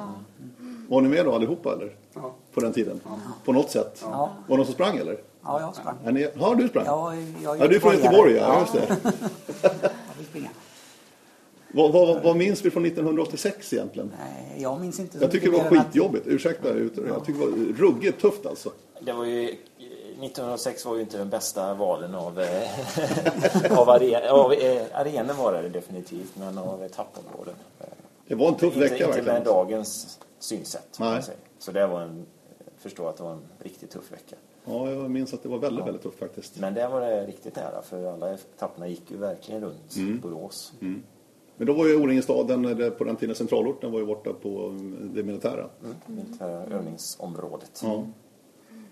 [0.89, 1.97] Var ni med då allihopa eller?
[2.15, 2.35] Ja.
[2.55, 3.01] På den tiden?
[3.45, 3.99] På något sätt?
[4.03, 4.37] Ja.
[4.47, 5.21] Var det någon som sprang eller?
[5.43, 5.97] Ja, jag sprang.
[6.05, 6.85] Är ni, ja, du sprang?
[6.87, 7.93] Ja, jag är Ja, du är från.
[7.93, 9.13] Göteborg, ja, just det.
[11.77, 14.13] Vad, vad, vad minns vi från 1986 egentligen?
[14.19, 16.69] Nej, jag minns inte så Jag tycker det var än att- skitjobbigt, ursäkta.
[16.79, 18.73] Jag tycker det var ruggigt tufft alltså.
[19.01, 22.63] Det var ju, 1906 var ju inte den bästa valen av, eh,
[23.79, 27.55] av, are, av eh, arenor var det definitivt, men av etappområden.
[28.29, 29.45] Det var en tuff inte, vecka inte med verkligen.
[29.45, 30.97] dagens synsätt.
[30.99, 31.37] kan man Nej.
[31.59, 32.27] Så det var en,
[32.79, 34.37] förstå att det var en riktigt tuff vecka.
[34.65, 36.57] Ja, jag minns att det var väldigt, väldigt tufft faktiskt.
[36.59, 40.21] Men där var det riktigt nära, för alla etapperna gick ju verkligen runt Mm.
[40.21, 40.73] Borås.
[41.57, 44.75] Men då var ju O-ringestaden, eller på den tiden centralorten, var ju borta på
[45.15, 45.67] det militära.
[45.85, 45.97] Mm.
[46.07, 47.81] Militära övningsområdet.
[47.85, 48.07] Ja.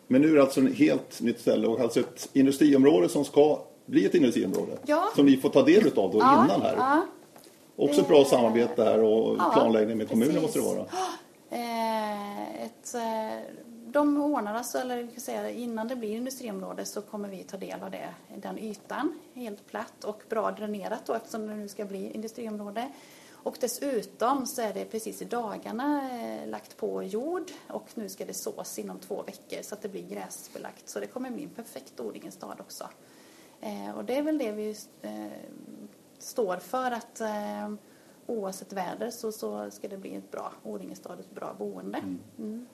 [0.07, 3.59] Men nu är det alltså ett helt nytt ställe och alltså ett industriområde som ska
[3.87, 4.73] bli ett industriområde.
[4.87, 5.05] Ja.
[5.17, 6.75] Som ni får ta del av då Ja, innan här.
[6.77, 7.07] Ja,
[7.77, 10.43] Också ett bra samarbete här och Ja, planläggning med kommunen precis.
[10.43, 10.87] måste det vara.
[11.51, 13.64] Eh, ett, eh,
[13.95, 17.57] de ordnar alltså, eller vi kan säga, innan det blir industriområde så kommer vi ta
[17.57, 21.85] del av det, den ytan, helt platt och bra dränerat då eftersom det nu ska
[21.85, 22.93] bli industriområde.
[23.33, 28.25] Och dessutom så är det precis i dagarna eh, lagt på jord och nu ska
[28.25, 30.89] det sås inom två veckor så att det blir gräsbelagt.
[30.89, 32.89] Så det kommer bli en perfekt odlingens stad också.
[33.61, 35.27] Eh, och det är väl det vi eh,
[36.19, 37.75] står för att eh,
[38.27, 41.99] oavsett väder så, så ska det bli ett bra Åringestad, ett bra boende.
[42.39, 42.67] Mm.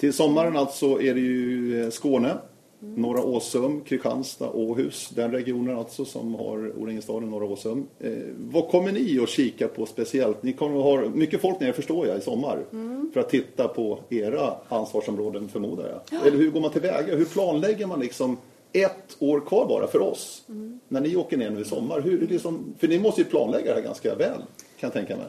[0.00, 2.36] Till sommaren alltså är det ju eh, Skåne,
[2.78, 5.08] Norra Åsum, Kristianstad, Åhus.
[5.08, 7.86] Den regionen alltså som har O-ringestaden, Norra Åsum.
[7.98, 10.42] Eh, vad kommer ni att kika på speciellt?
[10.42, 12.64] Ni kommer att ha mycket folk nere förstår jag i sommar.
[13.12, 16.26] För att titta på era ansvarsområden förmodar jag.
[16.26, 17.16] Eller hur går man tillväga?
[17.16, 18.36] Hur planlägger man liksom
[18.72, 20.42] ett år kvar bara för oss?
[20.88, 22.00] När ni åker ner nu i sommar.
[22.00, 24.38] Hur, hur liksom, för ni måste ju planlägga det här ganska väl
[24.78, 25.26] kan jag tänka mig.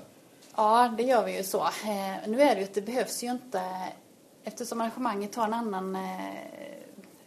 [0.56, 1.58] Ja, det gör vi ju så.
[1.60, 3.62] Eh, nu är det ju att det behövs ju inte,
[4.44, 6.52] eftersom arrangemanget har en annan eh,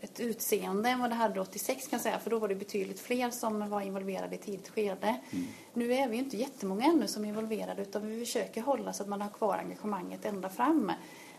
[0.01, 3.01] ett utseende än vad det hade 86 kan jag säga, för då var det betydligt
[3.01, 5.17] fler som var involverade i tidigt skede.
[5.31, 5.47] Mm.
[5.73, 9.03] Nu är vi ju inte jättemånga ännu som är involverade utan vi försöker hålla så
[9.03, 10.93] att man har kvar engagemanget ända fram.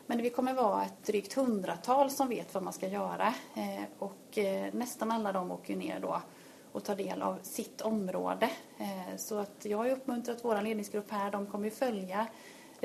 [0.06, 4.38] Men vi kommer vara ett drygt hundratal som vet vad man ska göra eh, och
[4.72, 6.22] nästan alla de åker ner då
[6.76, 8.50] och ta del av sitt område.
[8.78, 11.32] Eh, så att jag har uppmuntrat vår ledningsgrupp här.
[11.32, 12.28] De kommer följa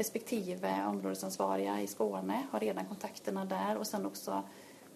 [0.00, 4.42] respektive områdesansvariga i Skåne, har redan kontakterna där och sen också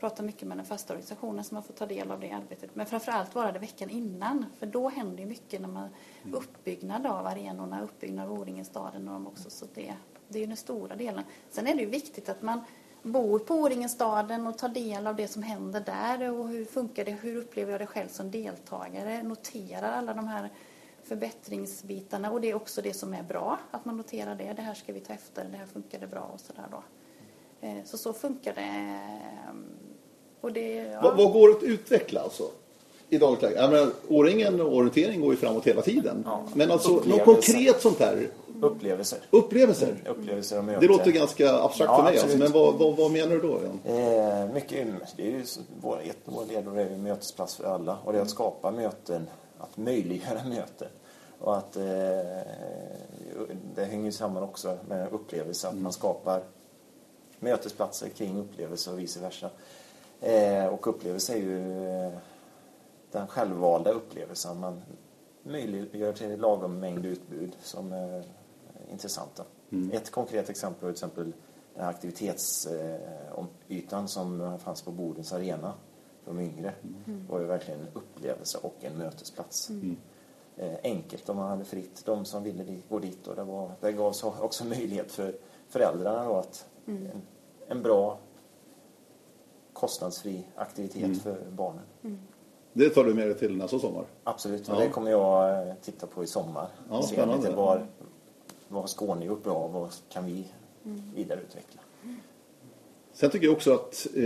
[0.00, 2.74] prata mycket med den fasta organisationen som har fått ta del av det arbetet.
[2.74, 5.88] Men framförallt vara det veckan innan, för då händer ju mycket när man
[6.22, 6.34] mm.
[6.34, 9.50] uppbyggnad av arenorna, uppbyggnad av O-ringen-staden och de också.
[9.50, 9.94] Så det,
[10.28, 11.24] det är ju den stora delen.
[11.50, 12.60] Sen är det ju viktigt att man
[13.02, 17.10] bor på Åringenstaden och tar del av det som händer där och hur funkar det,
[17.10, 20.50] hur upplever jag det själv som deltagare, noterar alla de här
[21.04, 24.74] förbättringsbitarna och det är också det som är bra, att man noterar det, det här
[24.74, 26.82] ska vi ta efter, det här funkade bra och sådär då.
[27.66, 29.00] Eh, så så funkar det.
[30.40, 31.00] Och det ja.
[31.02, 32.50] vad, vad går att utveckla alltså?
[33.08, 33.90] i dagligt läge?
[34.08, 36.22] Åringen och orientering går ju framåt hela tiden.
[36.26, 36.44] Ja.
[36.54, 38.28] Men alltså något konkret sånt där
[38.60, 39.18] Upplevelser.
[39.30, 39.88] Upplevelser?
[39.88, 42.18] Mm, upplevelser och Det låter ganska abstrakt ja, för mig.
[42.18, 42.38] Alltså.
[42.38, 43.60] Men vad, vad, vad, menar du då?
[43.90, 44.86] Eh, mycket,
[45.16, 45.44] det är ju
[45.80, 47.98] vår, ett av våra ledord är ju mötesplats för alla.
[48.04, 49.26] Och det är att skapa möten,
[49.64, 50.88] att möjliggöra möten.
[51.38, 51.82] Och att eh,
[53.74, 55.68] det hänger samman också med upplevelser.
[55.68, 55.82] Att mm.
[55.82, 56.42] man skapar
[57.38, 59.50] mötesplatser kring upplevelser och vice versa.
[60.20, 62.12] Eh, och upplevelse är ju eh,
[63.10, 64.60] den självvalda upplevelsen.
[64.60, 64.82] Man
[65.42, 68.22] möjliggör till lagom mängd utbud som eh,
[68.92, 69.44] intressanta.
[69.72, 69.92] Mm.
[69.92, 71.32] Ett konkret exempel var till exempel
[71.74, 75.74] den aktivitetsytan som fanns på Bodens arena
[76.24, 76.74] de yngre.
[77.06, 77.26] Mm.
[77.28, 79.70] var ju verkligen en upplevelse och en mötesplats.
[79.70, 79.96] Mm.
[80.56, 82.02] Eh, enkelt om man hade fritt.
[82.04, 85.36] De som ville gå dit och det, var, det gavs också möjlighet för
[85.68, 87.06] föräldrarna då att mm.
[87.06, 87.22] en,
[87.68, 88.18] en, bra
[89.72, 91.14] kostnadsfri aktivitet mm.
[91.14, 91.82] för barnen.
[92.02, 92.18] Mm.
[92.72, 94.04] Det tar du med dig till nästa sommar?
[94.24, 94.80] Absolut, och ja.
[94.80, 96.68] det kommer jag eh, titta på i sommar.
[96.90, 97.86] Ja, Se lite var,
[98.68, 100.46] vad har Skåne gjort bra och vad kan vi
[101.14, 101.80] vidareutveckla?
[103.14, 104.22] Sen tycker jag också att eh,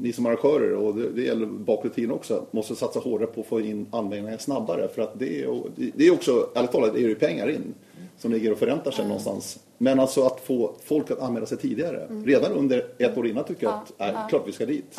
[0.00, 3.46] ni som arrangörer, och det, det gäller bakåt tiden också, måste satsa hårdare på att
[3.46, 4.88] få in anmälningar snabbare.
[4.88, 7.74] För att det är, det är också, ärligt talat, det är ju pengar in
[8.18, 9.08] som ligger och förräntar sig mm.
[9.08, 9.58] någonstans.
[9.78, 12.26] Men alltså att få folk att anmäla sig tidigare, mm.
[12.26, 14.26] redan under ett år innan tycker jag att, är ja.
[14.30, 14.98] klart vi ska dit.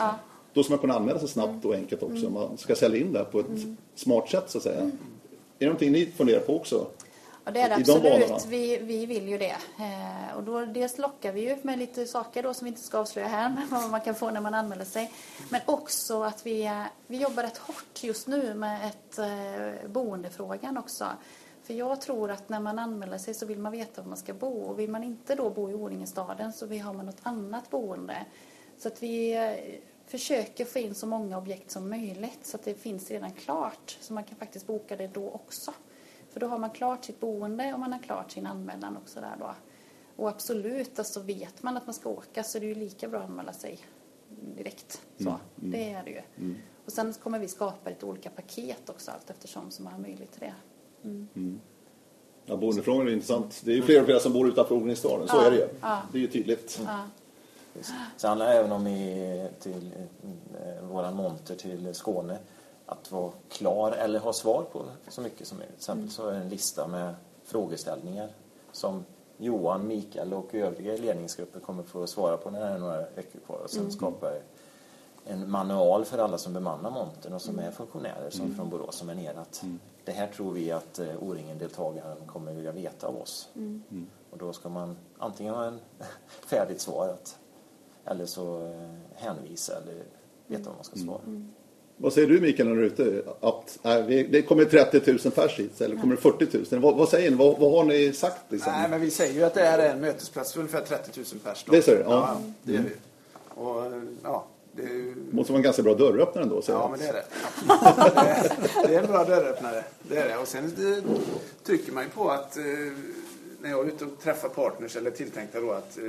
[0.53, 2.25] Då ska man kunna anmäla sig snabbt och enkelt också.
[2.25, 2.33] Mm.
[2.33, 3.77] Man ska sälja in det på ett mm.
[3.95, 4.79] smart sätt så att säga.
[4.79, 4.91] Mm.
[4.91, 4.95] Är
[5.57, 6.87] det någonting ni funderar på också?
[7.45, 8.45] Ja, det är det absolut.
[8.45, 9.57] Vi, vi vill ju det.
[9.79, 12.97] Eh, och då dels lockar vi ju med lite saker då som vi inte ska
[12.97, 15.11] avslöja här, men vad man kan få när man anmäler sig.
[15.49, 16.71] Men också att vi,
[17.07, 21.05] vi jobbar rätt hårt just nu med ett eh, boendefrågan också.
[21.63, 24.33] För jag tror att när man anmäler sig så vill man veta var man ska
[24.33, 24.61] bo.
[24.61, 28.25] Och vill man inte då bo i Åringestaden så har man något annat boende.
[28.77, 32.73] Så att vi eh, försöker få in så många objekt som möjligt så att det
[32.73, 33.97] finns redan klart.
[34.01, 35.73] Så man kan faktiskt boka det då också.
[36.29, 39.35] För då har man klart sitt boende och man har klart sin anmälan också där
[39.39, 39.55] då.
[40.15, 43.19] Och absolut, alltså vet man att man ska åka så är det ju lika bra
[43.19, 43.79] att anmäla sig
[44.57, 45.01] direkt.
[45.17, 46.21] Så, mm, mm, det är det ju.
[46.37, 46.57] Mm.
[46.85, 50.31] Och sen kommer vi skapa lite olika paket också allt eftersom som man har möjlighet
[50.31, 50.53] till det.
[51.03, 51.27] Mm.
[51.35, 51.59] mm.
[52.45, 53.61] Ja, boendefrågan är intressant.
[53.65, 55.67] Det är ju fler och fler som bor utanför Odlingsstaden, så ja, är det ju.
[55.81, 56.01] Ja.
[56.11, 56.81] Det är ju tydligt.
[56.85, 56.99] Ja.
[58.17, 59.91] Så handlar det även om i, till
[60.23, 62.37] eh, våran monter till Skåne
[62.89, 65.75] att vara klar eller ha svar på så mycket som möjligt.
[65.75, 68.29] Till exempel så är det en lista med frågeställningar
[68.71, 69.05] som
[69.37, 73.57] Johan, Mikael och övriga ledningsgrupper kommer få svara på när det är några veckor kvar
[73.63, 73.91] och sen mm.
[73.91, 74.31] skapa
[75.25, 77.65] en manual för alla som bemannar montern och som mm.
[77.65, 78.55] är funktionärer som mm.
[78.55, 79.79] från Borås som är nere att mm.
[80.05, 83.49] det här tror vi att uh, O-ringen-deltagaren kommer vilja veta av oss.
[83.55, 83.83] Mm.
[83.91, 84.07] Mm.
[84.31, 85.79] Och då ska man antingen ha en
[86.27, 87.37] färdigt svar att,
[88.05, 90.03] eller så uh, hänvisa eller
[90.47, 91.21] veta vad man ska svara.
[92.01, 93.21] Vad säger du Mikael när du är ute?
[93.39, 96.81] Att, äh, det kommer 30 000 pers hit eller kommer det 40 000?
[96.81, 97.37] Vad, vad säger ni?
[97.37, 98.41] Vad, vad, har ni sagt?
[98.49, 98.73] Liksom?
[98.73, 101.63] Nej, men vi säger ju att det är en mötesplats för ungefär 30 000 pers.
[101.65, 101.71] Då.
[101.71, 102.09] Det säger ja.
[102.09, 102.41] ja.
[102.63, 102.95] det gör vi.
[103.61, 103.83] Och,
[104.23, 106.61] ja, det måste vara en ganska bra dörröppnare ändå.
[106.67, 107.25] Ja, men det är det.
[108.87, 109.83] det är en bra dörröppnare.
[110.01, 110.37] Det är det.
[110.37, 111.03] Och sen det,
[111.63, 112.63] trycker man ju på att eh,
[113.61, 116.03] när jag är ute och träffar partners eller tilltänkta då att, eh,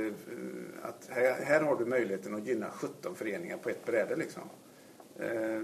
[0.81, 4.43] att här, här, har du möjligheten att gynna 17 föreningar på ett bräde liksom.
[5.19, 5.61] Eh,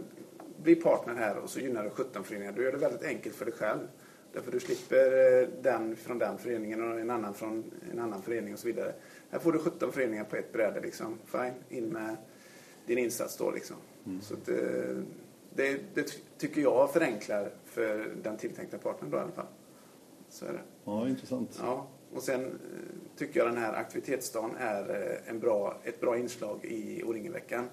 [0.57, 2.51] bli partner här och så gynnar du 17 föreningar.
[2.51, 3.87] Du gör det väldigt enkelt för dig själv.
[4.33, 8.53] Därför du slipper eh, den från den föreningen och en annan från en annan förening
[8.53, 8.93] och så vidare.
[9.29, 11.17] Här får du 17 föreningar på ett bräde liksom.
[11.25, 12.15] Fine, in med
[12.85, 13.75] din insats då liksom.
[14.05, 14.21] Mm.
[14.21, 14.97] Så det, eh,
[15.55, 19.47] det, det, tycker jag förenklar för den tilltänkta partnern då i alla fall.
[20.29, 20.61] Så är det.
[20.85, 21.59] Ja, intressant.
[21.61, 21.87] Ja.
[22.13, 22.49] Och sen eh,
[23.17, 27.69] tycker jag den här aktivitetsdagen är en bra, ett bra inslag i O-ringeveckan.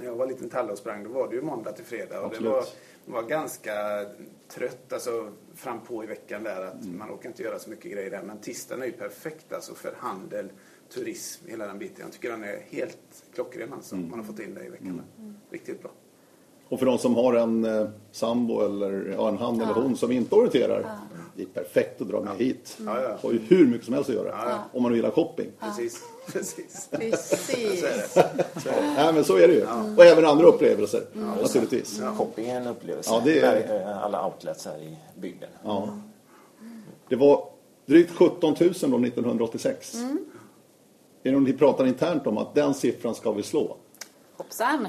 [0.00, 2.26] När jag var liten talle och sprang då var det ju måndag till fredag och
[2.26, 2.52] Absolut.
[2.52, 3.72] det var, var ganska
[4.48, 8.10] trött alltså fram på i veckan där att man orkar inte göra så mycket grejer
[8.10, 8.22] där.
[8.22, 10.48] Men tisdagen är ju perfekt alltså för handel,
[10.94, 11.96] turism, hela den biten.
[12.04, 13.96] Jag tycker den är helt klockren alltså.
[13.96, 15.02] Man har fått in det i veckan.
[15.50, 15.90] Riktigt bra.
[16.68, 20.12] Och för de som har en eh, sambo eller ja, en han eller hon som
[20.12, 20.98] inte orienterar.
[21.36, 22.78] Det är perfekt att dra med hit.
[22.86, 23.18] Ja, ja.
[23.22, 24.60] Har ju hur mycket som helst att göra.
[24.72, 25.50] Om man nu gillar shopping.
[25.60, 26.02] Precis.
[26.32, 26.88] Precis.
[26.90, 27.84] Precis.
[28.96, 29.66] Nej men så är det ju.
[29.96, 31.02] Och även andra upplevelser
[31.42, 32.00] naturligtvis.
[32.16, 33.10] Shopping är en upplevelse.
[33.12, 33.80] Ja, det är det.
[33.80, 35.48] Eh, Alla outlets här i bygden.
[35.64, 35.88] Ja.
[37.08, 37.44] Det var
[37.86, 39.94] drygt 17 000 då 1986.
[39.94, 40.08] Är
[41.22, 43.76] det någon ni pratar internt om att den siffran ska vi slå?
[44.36, 44.82] Hoppsan.
[44.82, 44.88] Nej,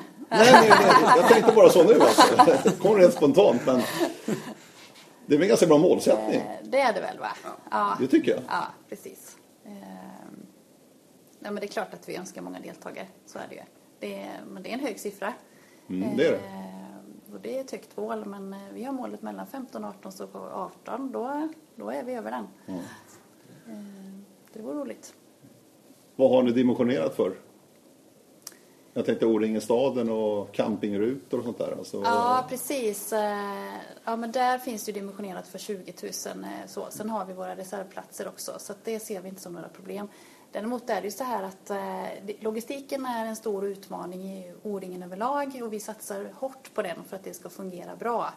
[0.52, 1.14] nej, nej.
[1.18, 2.24] Jag tänkte bara så nu alltså.
[2.64, 3.82] Det kom rent spontant men
[5.26, 6.36] det är väl en ganska bra målsättning.
[6.36, 7.32] Eh, Det är det väl va?
[7.72, 7.98] Ja.
[8.00, 8.40] Det tycker jag.
[8.48, 9.21] Ja, precis.
[11.44, 13.08] Ja, men det är klart att vi önskar många deltagare.
[13.26, 13.62] Så är det ju.
[14.00, 15.34] Det är, men det är en hög siffra.
[15.90, 16.38] Mm, det är det.
[16.38, 19.90] Ehm, Och det är ett högt mål, men eh, vi har målet mellan 15 och
[19.90, 22.48] 18, så på 18 då, då är vi över den.
[23.68, 25.14] Ehm, Det vore roligt.
[26.16, 27.34] Vad har ni dimensionerat för?
[28.94, 31.76] Jag tänkte O-ringestaden och campingrutor och sånt där.
[31.78, 33.14] Alltså, Ja, precis.
[33.14, 33.74] Eh,
[34.06, 35.94] Ja, men där finns det dimensionerat för 20
[36.36, 36.44] 000.
[36.44, 36.86] eh, Så.
[36.90, 40.08] Sen har vi våra reservplatser också, så det ser vi inte som några problem.
[40.52, 45.04] Däremot är det ju så här att eh, logistiken är en stor utmaning i O-ringen
[45.04, 48.34] överlag och vi satsar hårt på den för att det ska fungera bra.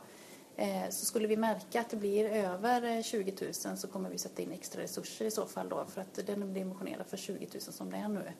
[0.57, 3.35] Eh, Så skulle vi märka att det blir över eh, 20
[3.67, 6.43] 000 så kommer vi sätta in extra resurser i så fall då för att den
[6.43, 8.33] är dimensionerad för 20 000 som det är nu.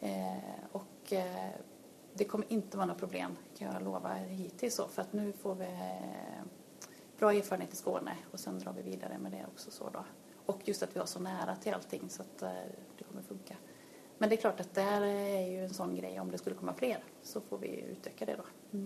[0.00, 0.38] Eh,
[0.72, 1.50] Och eh,
[2.14, 5.54] det kommer inte vara några problem kan jag lova hittills så för att nu får
[5.54, 6.42] vi eh,
[7.18, 10.04] bra erfarenhet i Skåne och sen drar vi vidare med det också så då.
[10.46, 12.50] Och just att vi har så nära till allting så att eh,
[13.10, 13.54] kommer funka.
[14.18, 16.56] Men det är klart att det här är ju en sån grej om det skulle
[16.56, 18.78] komma fler så får vi utöka det då.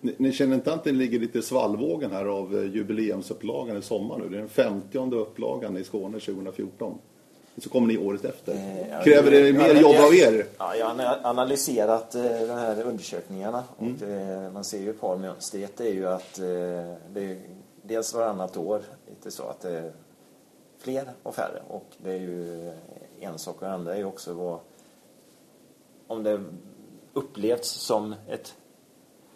[0.00, 3.82] Ni, ni känner inte att det ligger lite i svallvågen här av eh, jubileumsupplagan i
[3.82, 4.28] sommar nu?
[4.28, 6.98] Det är den 50 upplagan i Skåne 2014.
[7.56, 8.52] Så kommer ni året efter.
[8.52, 10.46] Eh, Kräver det mer jobb av er?
[10.58, 13.92] Ja, jag har analyserat eh, de här undersökningarna Mm.
[13.92, 15.64] och det, man ser ju ett par mönster.
[15.64, 16.44] Ett är ju att eh,
[17.12, 17.40] det är
[17.82, 19.92] dels varannat år lite så att det är
[20.78, 22.70] fler och färre och det är ju
[23.24, 24.60] en sak och andra är också vad
[26.06, 26.44] om det
[27.12, 28.54] upplevs som ett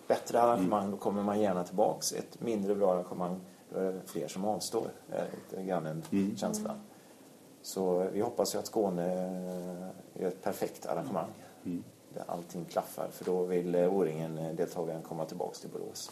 [0.08, 2.12] bättre arrangemang då kommer man gärna tillbaks.
[2.12, 3.40] Ett mindre bra arrangemang
[3.72, 4.86] då är det fler som avstår.
[5.10, 6.76] Det är lite grann en känsla.
[7.62, 9.02] Så vi hoppas ju att Skåne
[10.14, 11.30] är ett perfekt arrangemang.
[12.14, 13.08] Där allting klaffar.
[13.12, 16.10] För då vill eh, O-ringen-deltagaren komma tillbaks till Borås.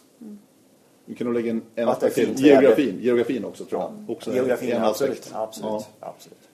[1.05, 2.45] Vi kan nog lägga en är aspekt till.
[2.45, 4.11] Geografin, geografin också tror jag.
[4.11, 5.19] Också Geografin, en absolut.
[5.19, 5.35] aspekt.
[5.37, 5.89] Absolut.
[6.01, 6.50] Ja, absolut.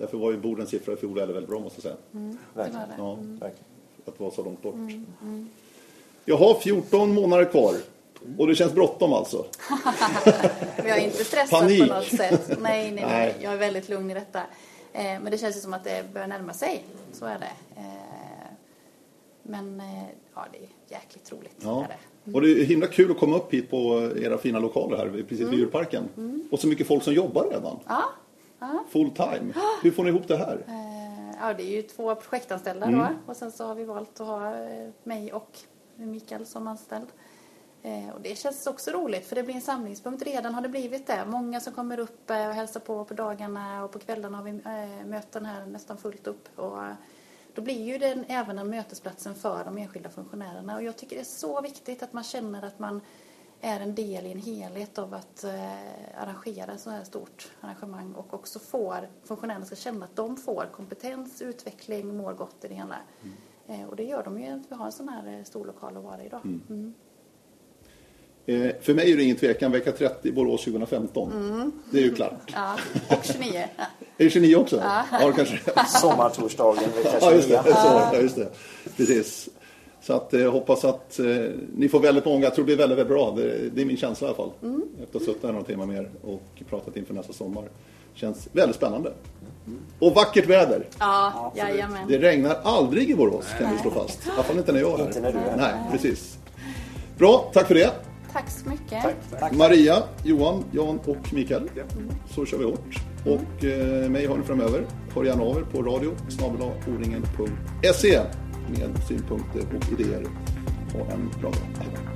[0.00, 1.96] Därför var ju Bodens siffra i fjol väldigt, väldigt bra måste jag säga.
[2.54, 2.88] Verkligen.
[2.88, 2.94] det.
[2.98, 3.64] Ja, Verkligen.
[4.06, 4.74] att det var så långt bort.
[6.24, 7.74] Jag har 14 månader kvar.
[8.38, 9.46] Och det känns bråttom alltså.
[10.76, 11.88] Men jag är inte stressad Panik.
[11.88, 12.48] på något sätt.
[12.48, 13.04] Nej, nej, nej.
[13.06, 13.36] Nej.
[13.42, 14.38] Jag är väldigt lugn i detta.
[14.92, 16.84] Eh, men det känns ju som att det börjar närma sig.
[17.12, 17.80] Så är det.
[17.80, 17.84] Eh,
[19.42, 20.02] men eh,
[20.34, 21.56] ja, det är jäkligt roligt.
[21.62, 21.84] Ja.
[21.84, 22.32] Är det.
[22.34, 25.48] Och det är himla kul att komma upp hit på era fina lokaler här precis
[25.48, 26.08] vid djurparken.
[26.50, 27.78] Och så mycket folk som jobbar redan.
[27.86, 28.04] Ja.
[28.60, 28.84] Ja.
[28.88, 29.52] Full time.
[29.82, 30.64] Hur får ni ihop det här?
[30.68, 32.98] Eh, ja, det är ju två projektanställda Mm.
[33.00, 33.06] då.
[33.26, 35.58] Och sen så har vi valt att ha eh, mig och
[35.96, 37.08] Mikael som anställd.
[37.82, 40.22] Eh, och det känns också roligt för det blir en samlingspunkt.
[40.22, 41.24] Redan har det blivit det.
[41.26, 44.52] Många som kommer upp och hälsar på på dagarna och på kvällarna har vi
[45.04, 46.58] möten här nästan fullt upp.
[46.58, 46.78] Och,
[47.54, 50.76] då blir ju den även en mötesplatsen för de enskilda funktionärerna.
[50.76, 53.00] Och jag tycker det är så viktigt att man känner att man
[53.60, 58.34] är en del i en helhet av att eh, arrangera så här stort arrangemang och
[58.34, 62.96] också får, funktionärerna ska känna att de får kompetens, utveckling, mår gott i det hela.
[63.68, 65.96] Eh, och det gör de ju att vi har en sån här eh, stor lokal
[65.96, 66.40] att vara i idag.
[66.44, 66.94] Mm.
[68.46, 71.72] Eh, för mig är det ingen tvekan, vecka 30 Borås 2015.
[71.90, 72.40] Det är ju klart.
[72.54, 72.76] Ja,
[73.08, 73.68] och 29.
[73.76, 73.84] Ja.
[74.18, 74.76] Är det 29 också?
[75.10, 77.62] Ja, kanske Sommartorsdagen vecka Ja, just 29.
[77.64, 77.74] det.
[77.74, 78.48] Så, ja, just det.
[78.96, 79.48] Precis.
[80.02, 81.26] Så att eh, hoppas att eh,
[81.76, 82.44] ni får väldigt många.
[82.44, 83.34] Jag tror det blir väldigt, väldigt bra.
[83.36, 84.50] Det, det är min känsla i alla fall.
[85.02, 87.64] Efter att ha suttit här några timmar mer och pratat inför nästa sommar.
[88.14, 89.12] Känns väldigt spännande.
[89.98, 90.86] Och vackert väder.
[90.98, 92.08] Ja, jajamän.
[92.08, 94.26] Det regnar aldrig i Borås kan vi slå fast.
[94.26, 95.06] I alla fall inte när jag är här.
[95.06, 95.56] Inte när du är här.
[95.56, 96.38] Nej, precis.
[97.18, 97.90] Bra, tack för det.
[98.32, 99.04] Tack så mycket.
[99.40, 99.52] Tack.
[99.52, 101.70] Maria, Johan, Jan och Mikael.
[102.34, 102.96] Så kör vi hårt.
[103.26, 104.84] Och eh, mig har ni framöver.
[105.14, 108.20] Hör gärna av er på radio snabel-a-o-ringen.se
[108.70, 110.26] med synpunkter och idéer.
[110.92, 112.09] Ha en bra dag.